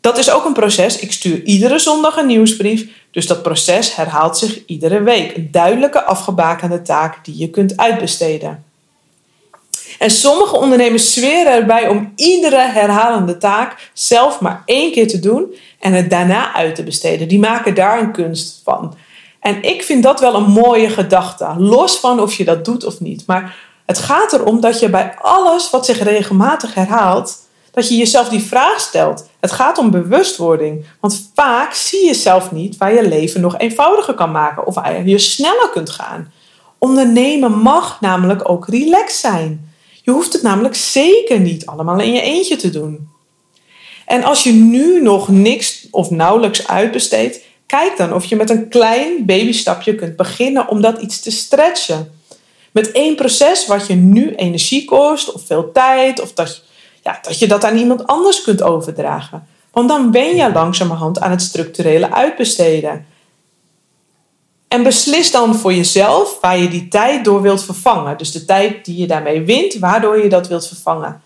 Dat 0.00 0.18
is 0.18 0.30
ook 0.30 0.44
een 0.44 0.52
proces. 0.52 0.98
Ik 0.98 1.12
stuur 1.12 1.42
iedere 1.42 1.78
zondag 1.78 2.16
een 2.16 2.26
nieuwsbrief. 2.26 2.88
Dus 3.10 3.26
dat 3.26 3.42
proces 3.42 3.96
herhaalt 3.96 4.38
zich 4.38 4.64
iedere 4.66 5.02
week. 5.02 5.36
Een 5.36 5.48
duidelijke 5.50 6.04
afgebakende 6.04 6.82
taak 6.82 7.24
die 7.24 7.38
je 7.38 7.50
kunt 7.50 7.76
uitbesteden. 7.76 8.64
En 9.98 10.10
sommige 10.10 10.56
ondernemers 10.56 11.12
zweren 11.12 11.52
erbij 11.52 11.88
om 11.88 12.12
iedere 12.16 12.60
herhalende 12.60 13.38
taak 13.38 13.90
zelf 13.92 14.40
maar 14.40 14.62
één 14.64 14.92
keer 14.92 15.08
te 15.08 15.18
doen 15.18 15.54
en 15.80 15.92
het 15.92 16.10
daarna 16.10 16.54
uit 16.54 16.74
te 16.74 16.82
besteden. 16.82 17.28
Die 17.28 17.38
maken 17.38 17.74
daar 17.74 18.00
een 18.00 18.12
kunst 18.12 18.60
van. 18.64 18.94
En 19.40 19.62
ik 19.62 19.82
vind 19.82 20.02
dat 20.02 20.20
wel 20.20 20.34
een 20.34 20.50
mooie 20.50 20.88
gedachte, 20.88 21.54
los 21.56 21.98
van 21.98 22.20
of 22.20 22.34
je 22.34 22.44
dat 22.44 22.64
doet 22.64 22.84
of 22.84 23.00
niet. 23.00 23.26
Maar 23.26 23.56
het 23.86 23.98
gaat 23.98 24.32
erom 24.32 24.60
dat 24.60 24.80
je 24.80 24.88
bij 24.88 25.14
alles 25.20 25.70
wat 25.70 25.86
zich 25.86 26.02
regelmatig 26.02 26.74
herhaalt, 26.74 27.36
dat 27.70 27.88
je 27.88 27.96
jezelf 27.96 28.28
die 28.28 28.42
vraag 28.42 28.80
stelt. 28.80 29.28
Het 29.40 29.52
gaat 29.52 29.78
om 29.78 29.90
bewustwording. 29.90 30.84
Want 31.00 31.30
vaak 31.34 31.72
zie 31.72 32.06
je 32.06 32.14
zelf 32.14 32.52
niet 32.52 32.76
waar 32.76 32.94
je 32.94 33.08
leven 33.08 33.40
nog 33.40 33.58
eenvoudiger 33.58 34.14
kan 34.14 34.30
maken 34.30 34.66
of 34.66 34.74
waar 34.74 35.06
je 35.06 35.18
sneller 35.18 35.68
kunt 35.72 35.90
gaan. 35.90 36.32
Ondernemen 36.78 37.58
mag 37.58 38.00
namelijk 38.00 38.48
ook 38.48 38.66
relaxed 38.66 39.20
zijn. 39.20 39.67
Je 40.08 40.14
hoeft 40.14 40.32
het 40.32 40.42
namelijk 40.42 40.74
zeker 40.74 41.40
niet 41.40 41.66
allemaal 41.66 42.00
in 42.00 42.12
je 42.12 42.20
eentje 42.20 42.56
te 42.56 42.70
doen. 42.70 43.08
En 44.06 44.24
als 44.24 44.42
je 44.42 44.52
nu 44.52 45.02
nog 45.02 45.28
niks 45.28 45.86
of 45.90 46.10
nauwelijks 46.10 46.66
uitbesteedt, 46.66 47.40
kijk 47.66 47.96
dan 47.96 48.12
of 48.12 48.24
je 48.24 48.36
met 48.36 48.50
een 48.50 48.68
klein 48.68 49.26
babystapje 49.26 49.94
kunt 49.94 50.16
beginnen 50.16 50.68
om 50.68 50.80
dat 50.80 51.00
iets 51.00 51.20
te 51.20 51.30
stretchen. 51.30 52.10
Met 52.72 52.92
één 52.92 53.16
proces 53.16 53.66
wat 53.66 53.86
je 53.86 53.94
nu 53.94 54.34
energie 54.34 54.84
kost, 54.84 55.32
of 55.32 55.46
veel 55.46 55.72
tijd, 55.72 56.20
of 56.20 56.32
dat 56.32 56.62
ja, 57.02 57.18
dat 57.22 57.38
je 57.38 57.46
dat 57.46 57.64
aan 57.64 57.76
iemand 57.76 58.06
anders 58.06 58.42
kunt 58.42 58.62
overdragen. 58.62 59.46
Want 59.72 59.88
dan 59.88 60.10
ben 60.10 60.36
je 60.36 60.52
langzamerhand 60.52 61.20
aan 61.20 61.30
het 61.30 61.42
structurele 61.42 62.12
uitbesteden. 62.12 63.06
En 64.68 64.82
beslis 64.82 65.30
dan 65.30 65.54
voor 65.54 65.74
jezelf 65.74 66.38
waar 66.40 66.58
je 66.58 66.68
die 66.68 66.88
tijd 66.88 67.24
door 67.24 67.42
wilt 67.42 67.64
vervangen. 67.64 68.18
Dus 68.18 68.32
de 68.32 68.44
tijd 68.44 68.84
die 68.84 68.96
je 68.96 69.06
daarmee 69.06 69.42
wint, 69.42 69.78
waardoor 69.78 70.22
je 70.22 70.28
dat 70.28 70.48
wilt 70.48 70.66
vervangen. 70.66 71.22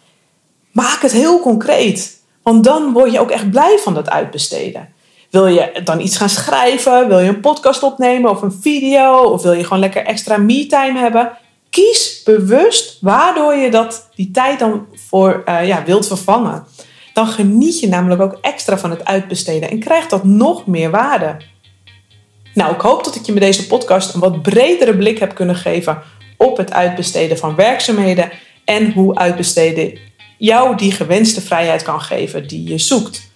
Maak 0.73 1.03
het 1.03 1.13
heel 1.13 1.41
concreet. 1.41 2.21
Want 2.43 2.65
dan 2.65 2.93
word 2.93 3.13
je 3.13 3.21
ook 3.21 3.31
echt 3.31 3.51
blij 3.51 3.79
van 3.79 3.95
dat 3.95 4.11
uitbesteden. 4.11 4.89
Wil 5.31 5.47
je 5.47 5.81
dan 5.85 6.01
iets 6.01 6.17
gaan 6.17 6.29
schrijven? 6.29 7.09
Wil 7.09 7.19
je 7.19 7.29
een 7.29 7.41
podcast 7.41 7.83
opnemen 7.83 8.31
of 8.31 8.43
een 8.43 8.59
video? 8.61 9.23
Of 9.23 9.43
wil 9.43 9.53
je 9.53 9.63
gewoon 9.63 9.79
lekker 9.79 10.05
extra 10.05 10.37
me-time 10.37 10.99
hebben? 10.99 11.31
Kies 11.71 12.23
bewust 12.25 12.99
waardoor 13.01 13.55
je 13.55 13.71
dat, 13.71 14.09
die 14.15 14.31
tijd 14.31 14.59
dan 14.59 14.87
voor 15.09 15.43
uh, 15.49 15.67
ja, 15.67 15.85
wilt 15.85 16.07
vervangen. 16.07 16.65
Dan 17.13 17.27
geniet 17.27 17.81
je 17.81 17.89
namelijk 17.89 18.23
ook 18.23 18.39
extra 18.41 18.79
van 18.79 18.91
het 18.91 19.05
uitbesteden 19.05 19.71
en 19.71 19.79
krijgt 19.79 20.11
dat 20.11 20.25
nog 20.25 20.67
meer 20.67 20.91
waarde. 20.91 21.37
Nou, 22.55 22.75
ik 22.75 22.81
hoop 22.81 23.05
dat 23.05 23.15
ik 23.15 23.27
je 23.27 23.33
met 23.33 23.43
deze 23.43 23.67
podcast 23.67 24.15
een 24.15 24.21
wat 24.21 24.43
bredere 24.43 24.97
blik 24.97 25.19
heb 25.19 25.35
kunnen 25.35 25.57
geven 25.57 26.03
op 26.37 26.57
het 26.57 26.73
uitbesteden 26.73 27.39
van 27.39 27.55
werkzaamheden 27.55 28.31
en 28.65 28.93
hoe 28.93 29.15
uitbesteden 29.15 29.99
jou 30.39 30.77
die 30.77 30.93
gewenste 30.93 31.41
vrijheid 31.41 31.83
kan 31.83 32.01
geven 32.01 32.49
die 32.49 32.69
je 32.69 32.79
zoekt. 32.79 33.31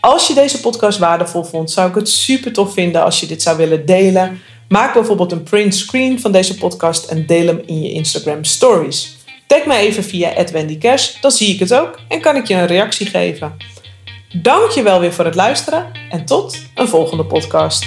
Als 0.00 0.26
je 0.26 0.34
deze 0.34 0.60
podcast 0.60 0.98
waardevol 0.98 1.44
vond, 1.44 1.70
zou 1.70 1.88
ik 1.88 1.94
het 1.94 2.08
super 2.08 2.52
tof 2.52 2.72
vinden 2.72 3.04
als 3.04 3.20
je 3.20 3.26
dit 3.26 3.42
zou 3.42 3.56
willen 3.56 3.86
delen. 3.86 4.40
Maak 4.68 4.94
bijvoorbeeld 4.94 5.32
een 5.32 5.42
print 5.42 5.74
screen 5.74 6.20
van 6.20 6.32
deze 6.32 6.56
podcast 6.56 7.04
en 7.04 7.26
deel 7.26 7.46
hem 7.46 7.62
in 7.66 7.82
je 7.82 7.92
Instagram 7.92 8.44
stories. 8.44 9.16
Tag 9.46 9.66
me 9.66 9.76
even 9.76 10.04
via 10.04 10.44
@wendycash, 10.52 11.20
dan 11.20 11.30
zie 11.30 11.54
ik 11.54 11.58
het 11.58 11.74
ook 11.74 11.98
en 12.08 12.20
kan 12.20 12.36
ik 12.36 12.46
je 12.46 12.54
een 12.54 12.66
reactie 12.66 13.06
geven. 13.06 13.56
Dank 14.42 14.70
je 14.70 14.82
wel 14.82 15.00
weer 15.00 15.12
voor 15.12 15.24
het 15.24 15.34
luisteren 15.34 15.86
en 16.10 16.24
tot 16.24 16.58
een 16.74 16.88
volgende 16.88 17.24
podcast. 17.24 17.84